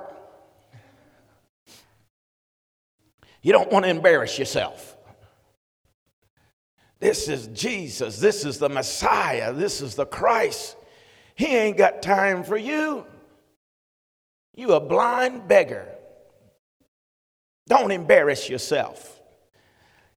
You 3.41 3.51
don't 3.51 3.71
want 3.71 3.83
to 3.83 3.89
embarrass 3.89 4.39
yourself. 4.39 4.90
This 7.01 7.27
is 7.27 7.47
Jesus. 7.47 8.19
This 8.19 8.45
is 8.45 8.59
the 8.59 8.69
Messiah. 8.69 9.51
This 9.51 9.81
is 9.81 9.95
the 9.95 10.05
Christ. 10.05 10.77
He 11.33 11.47
ain't 11.47 11.75
got 11.75 12.03
time 12.03 12.43
for 12.43 12.55
you. 12.55 13.05
You 14.55 14.73
a 14.73 14.79
blind 14.79 15.47
beggar. 15.47 15.87
Don't 17.67 17.89
embarrass 17.89 18.47
yourself. 18.47 19.19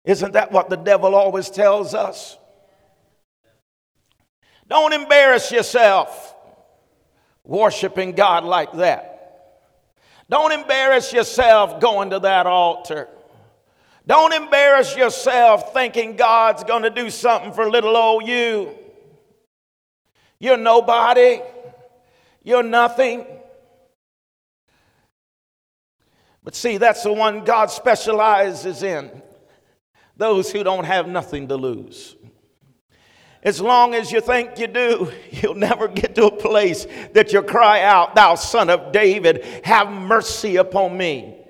Isn't 0.05 0.33
that 0.33 0.53
what 0.53 0.69
the 0.69 0.77
devil 0.77 1.15
always 1.15 1.49
tells 1.49 1.95
us? 1.95 2.37
Don't 4.69 4.93
embarrass 4.93 5.51
yourself 5.51 6.35
worshiping 7.45 8.13
God 8.13 8.45
like 8.45 8.73
that. 8.73 9.11
Don't 10.29 10.53
embarrass 10.53 11.15
yourself 11.15 11.81
going 11.81 12.11
to 12.11 12.19
that 12.19 12.47
altar. 12.47 13.09
Don't 14.07 14.33
embarrass 14.33 14.97
yourself 14.97 15.73
thinking 15.73 16.17
God's 16.17 16.65
going 16.65 16.83
to 16.83 16.91
do 16.91 17.09
something 17.09 17.53
for 17.53 17.71
little 17.71 17.97
old 17.97 18.27
you. 18.27 18.77
You're 20.39 20.59
nobody. 20.59 21.41
You're 22.43 22.63
nothing. 22.63 23.27
But 26.43 26.55
see, 26.55 26.77
that's 26.77 27.03
the 27.03 27.13
one 27.13 27.45
God 27.45 27.71
specializes 27.71 28.83
in 28.83 29.23
those 30.17 30.53
who 30.53 30.63
don't 30.63 30.85
have 30.85 31.09
nothing 31.09 31.49
to 31.49 31.57
lose. 31.57 32.15
As 33.43 33.61
long 33.61 33.95
as 33.95 34.13
you 34.13 34.21
think 34.21 34.59
you 34.59 34.67
do, 34.67 35.11
you'll 35.31 35.55
never 35.55 35.89
get 35.89 36.15
to 36.17 36.27
a 36.27 36.31
place 36.31 36.87
that 37.15 37.33
you 37.33 37.43
cry 37.43 37.83
out, 37.83 38.15
Thou 38.15 38.35
son 38.35 38.69
of 38.69 38.93
David, 38.93 39.45
have 39.65 39.91
mercy 39.91 40.57
upon 40.57 40.97
me. 40.97 41.44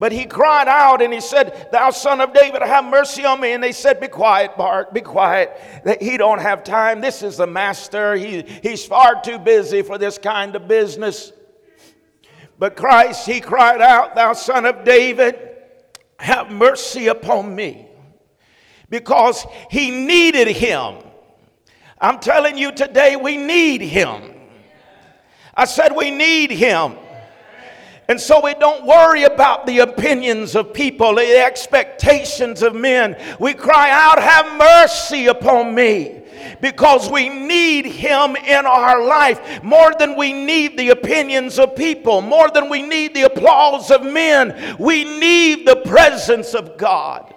But 0.00 0.12
he 0.12 0.24
cried 0.24 0.66
out 0.66 1.02
and 1.02 1.12
he 1.12 1.20
said, 1.20 1.68
Thou 1.70 1.90
son 1.90 2.22
of 2.22 2.32
David, 2.32 2.62
have 2.62 2.86
mercy 2.86 3.26
on 3.26 3.38
me. 3.38 3.52
And 3.52 3.62
they 3.62 3.70
said, 3.70 4.00
Be 4.00 4.08
quiet, 4.08 4.56
Bart, 4.56 4.94
be 4.94 5.02
quiet. 5.02 5.52
He 6.00 6.16
don't 6.16 6.40
have 6.40 6.64
time. 6.64 7.02
This 7.02 7.22
is 7.22 7.36
the 7.36 7.46
master. 7.46 8.16
He, 8.16 8.40
he's 8.62 8.84
far 8.84 9.20
too 9.22 9.38
busy 9.38 9.82
for 9.82 9.98
this 9.98 10.16
kind 10.16 10.56
of 10.56 10.66
business. 10.66 11.32
But 12.58 12.76
Christ, 12.76 13.26
he 13.26 13.40
cried 13.40 13.82
out, 13.82 14.14
Thou 14.14 14.32
son 14.32 14.64
of 14.64 14.84
David, 14.84 15.38
have 16.18 16.50
mercy 16.50 17.08
upon 17.08 17.54
me. 17.54 17.86
Because 18.88 19.46
he 19.70 19.90
needed 19.90 20.48
him. 20.48 20.96
I'm 22.00 22.20
telling 22.20 22.56
you 22.56 22.72
today, 22.72 23.16
we 23.16 23.36
need 23.36 23.82
him. 23.82 24.32
I 25.54 25.66
said, 25.66 25.94
We 25.94 26.10
need 26.10 26.50
him. 26.50 26.96
And 28.10 28.20
so 28.20 28.40
we 28.40 28.54
don't 28.54 28.84
worry 28.84 29.22
about 29.22 29.66
the 29.66 29.78
opinions 29.78 30.56
of 30.56 30.74
people, 30.74 31.14
the 31.14 31.44
expectations 31.44 32.60
of 32.60 32.74
men. 32.74 33.16
We 33.38 33.54
cry 33.54 33.88
out, 33.88 34.20
Have 34.20 34.58
mercy 34.58 35.28
upon 35.28 35.76
me. 35.76 36.20
Because 36.60 37.08
we 37.08 37.28
need 37.28 37.86
Him 37.86 38.34
in 38.34 38.66
our 38.66 39.00
life 39.00 39.62
more 39.62 39.92
than 39.96 40.16
we 40.16 40.32
need 40.32 40.76
the 40.76 40.88
opinions 40.88 41.56
of 41.60 41.76
people, 41.76 42.20
more 42.20 42.50
than 42.50 42.68
we 42.68 42.82
need 42.82 43.14
the 43.14 43.26
applause 43.26 43.92
of 43.92 44.02
men. 44.02 44.76
We 44.80 45.04
need 45.04 45.64
the 45.64 45.76
presence 45.76 46.52
of 46.52 46.76
God. 46.76 47.32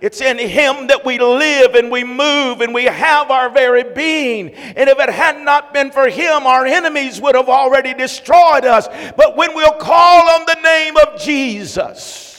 It's 0.00 0.20
in 0.20 0.38
Him 0.38 0.86
that 0.86 1.04
we 1.04 1.18
live 1.18 1.74
and 1.74 1.90
we 1.90 2.04
move 2.04 2.60
and 2.60 2.72
we 2.72 2.84
have 2.84 3.30
our 3.30 3.50
very 3.50 3.84
being. 3.84 4.50
And 4.54 4.88
if 4.88 4.98
it 4.98 5.10
had 5.10 5.40
not 5.44 5.74
been 5.74 5.90
for 5.90 6.08
Him, 6.08 6.46
our 6.46 6.64
enemies 6.64 7.20
would 7.20 7.34
have 7.34 7.48
already 7.48 7.94
destroyed 7.94 8.64
us. 8.64 8.88
But 9.16 9.36
when 9.36 9.54
we'll 9.54 9.72
call 9.72 10.28
on 10.30 10.46
the 10.46 10.58
name 10.62 10.96
of 10.96 11.20
Jesus, 11.20 12.29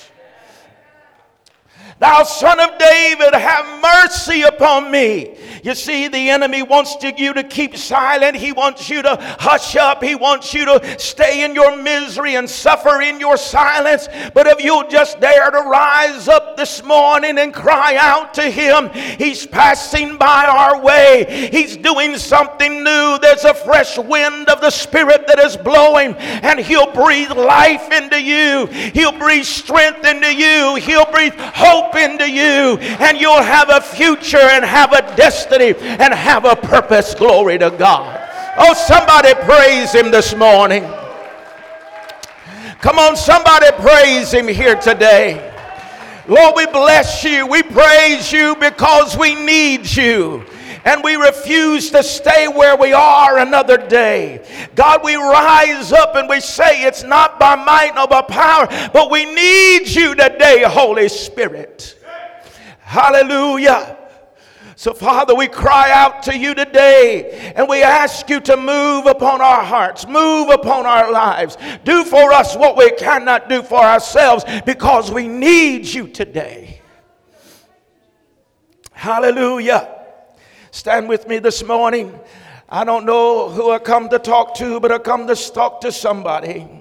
Thou 2.02 2.24
son 2.24 2.60
of 2.60 2.80
David, 2.80 3.36
have 3.36 3.80
mercy 3.80 4.42
upon 4.42 4.90
me. 4.90 5.38
You 5.62 5.76
see, 5.76 6.08
the 6.08 6.32
enemy 6.32 6.64
wants 6.64 6.96
to, 6.96 7.14
you 7.16 7.32
to 7.34 7.44
keep 7.44 7.78
silent. 7.78 8.36
He 8.36 8.52
wants 8.52 8.90
you 8.90 9.04
to 9.04 9.18
hush 9.40 9.76
up. 9.76 10.04
He 10.04 10.16
wants 10.16 10.52
you 10.52 10.66
to 10.66 11.00
stay 11.00 11.46
in 11.46 11.54
your 11.54 11.78
misery 11.78 12.38
and 12.38 12.50
suffer 12.50 13.02
in 13.02 13.20
your 13.20 13.38
silence. 13.38 14.08
But 14.34 14.48
if 14.48 14.64
you'll 14.64 14.88
just 14.88 15.20
dare 15.20 15.52
to 15.52 15.60
rise 15.60 16.28
up 16.28 16.58
this 16.58 16.84
morning 16.84 17.38
and 17.38 17.54
cry 17.54 17.96
out 17.98 18.34
to 18.34 18.50
him, 18.50 18.90
he's 18.90 19.46
passing 19.46 20.18
by 20.18 20.48
our 20.48 20.82
way. 20.82 21.50
He's 21.52 21.78
doing 21.78 22.18
something 22.18 22.84
new. 22.84 23.20
There's 23.22 23.46
a 23.46 23.54
fresh 23.54 24.00
wind 24.00 24.50
of 24.50 24.60
the 24.60 24.72
Spirit 24.72 25.28
that 25.28 25.38
is 25.38 25.56
blowing, 25.56 26.16
and 26.16 26.60
he'll 26.60 26.92
breathe 26.92 27.34
life 27.34 27.92
into 27.92 28.20
you. 28.20 28.66
He'll 28.66 29.20
breathe 29.20 29.46
strength 29.46 30.04
into 30.04 30.34
you. 30.34 30.78
He'll 30.78 31.06
breathe 31.12 31.36
hope 31.38 31.91
into 31.96 32.30
you, 32.30 32.78
and 33.00 33.20
you'll 33.20 33.42
have 33.42 33.70
a 33.70 33.82
future 33.82 34.38
and 34.38 34.64
have 34.66 34.94
a 34.94 35.02
destiny 35.16 35.76
and 35.78 36.14
have 36.14 36.46
a 36.46 36.56
purpose. 36.56 37.16
Glory 37.16 37.58
to 37.58 37.72
God. 37.72 38.20
Oh, 38.58 38.74
somebody 38.74 39.34
praise 39.46 39.92
Him 39.94 40.12
this 40.12 40.36
morning. 40.36 40.84
Come 42.80 42.98
on, 42.98 43.16
somebody 43.16 43.68
praise 43.80 44.32
Him 44.32 44.48
here 44.48 44.76
today. 44.76 45.48
Lord, 46.28 46.56
we 46.56 46.66
bless 46.68 47.24
you. 47.24 47.48
We 47.48 47.64
praise 47.64 48.32
you 48.32 48.56
because 48.56 49.18
we 49.18 49.36
need 49.36 49.90
you 49.96 50.46
and 50.86 51.04
we 51.04 51.16
refuse 51.16 51.92
to 51.92 52.04
stay 52.04 52.48
where 52.48 52.76
we 52.76 52.94
are 52.94 53.38
another 53.38 53.78
day. 53.78 54.46
God, 54.76 55.04
we 55.04 55.16
rise 55.16 55.92
up 55.92 56.16
and 56.16 56.28
we 56.28 56.40
say 56.40 56.84
it's 56.84 57.04
not 57.04 57.40
by 57.40 57.56
might 57.56 57.94
nor 57.96 58.08
by 58.08 58.22
power, 58.22 58.68
but 58.94 59.12
we 59.12 59.26
need 59.26 59.88
you 59.88 60.16
today, 60.16 60.64
Holy 60.66 61.10
Spirit. 61.10 61.98
Hallelujah. 62.80 63.98
So, 64.76 64.96
Father, 64.96 65.36
we 65.36 65.48
cry 65.48 65.92
out 65.92 66.24
to 66.24 66.36
you 66.36 66.56
today 66.56 67.54
and 67.56 67.70
we 67.70 67.84
ask 67.84 68.28
you 68.32 68.40
to 68.40 68.58
move 68.58 69.06
upon 69.06 69.40
our 69.40 69.64
hearts, 69.64 70.08
move 70.08 70.50
upon 70.50 70.88
our 70.88 71.12
lives. 71.12 71.56
Do 71.84 72.04
for 72.04 72.34
us 72.34 72.56
what 72.56 72.76
we 72.76 72.90
cannot 72.94 73.48
do 73.48 73.62
for 73.62 73.78
ourselves 73.78 74.44
because 74.66 75.12
we 75.12 75.28
need 75.28 75.86
you 75.86 76.08
today. 76.08 76.82
Hallelujah. 78.92 80.01
Stand 80.72 81.10
with 81.10 81.28
me 81.28 81.40
this 81.40 81.64
morning. 81.66 82.18
I 82.70 82.86
don't 82.86 83.06
know 83.06 83.50
who 83.50 83.72
I 83.72 83.80
come 83.80 84.08
to 84.08 84.18
talk 84.18 84.56
to, 84.56 84.80
but 84.80 84.90
I 84.90 85.00
come 85.00 85.28
to 85.28 85.36
talk 85.36 85.82
to 85.82 85.92
somebody. 85.92 86.81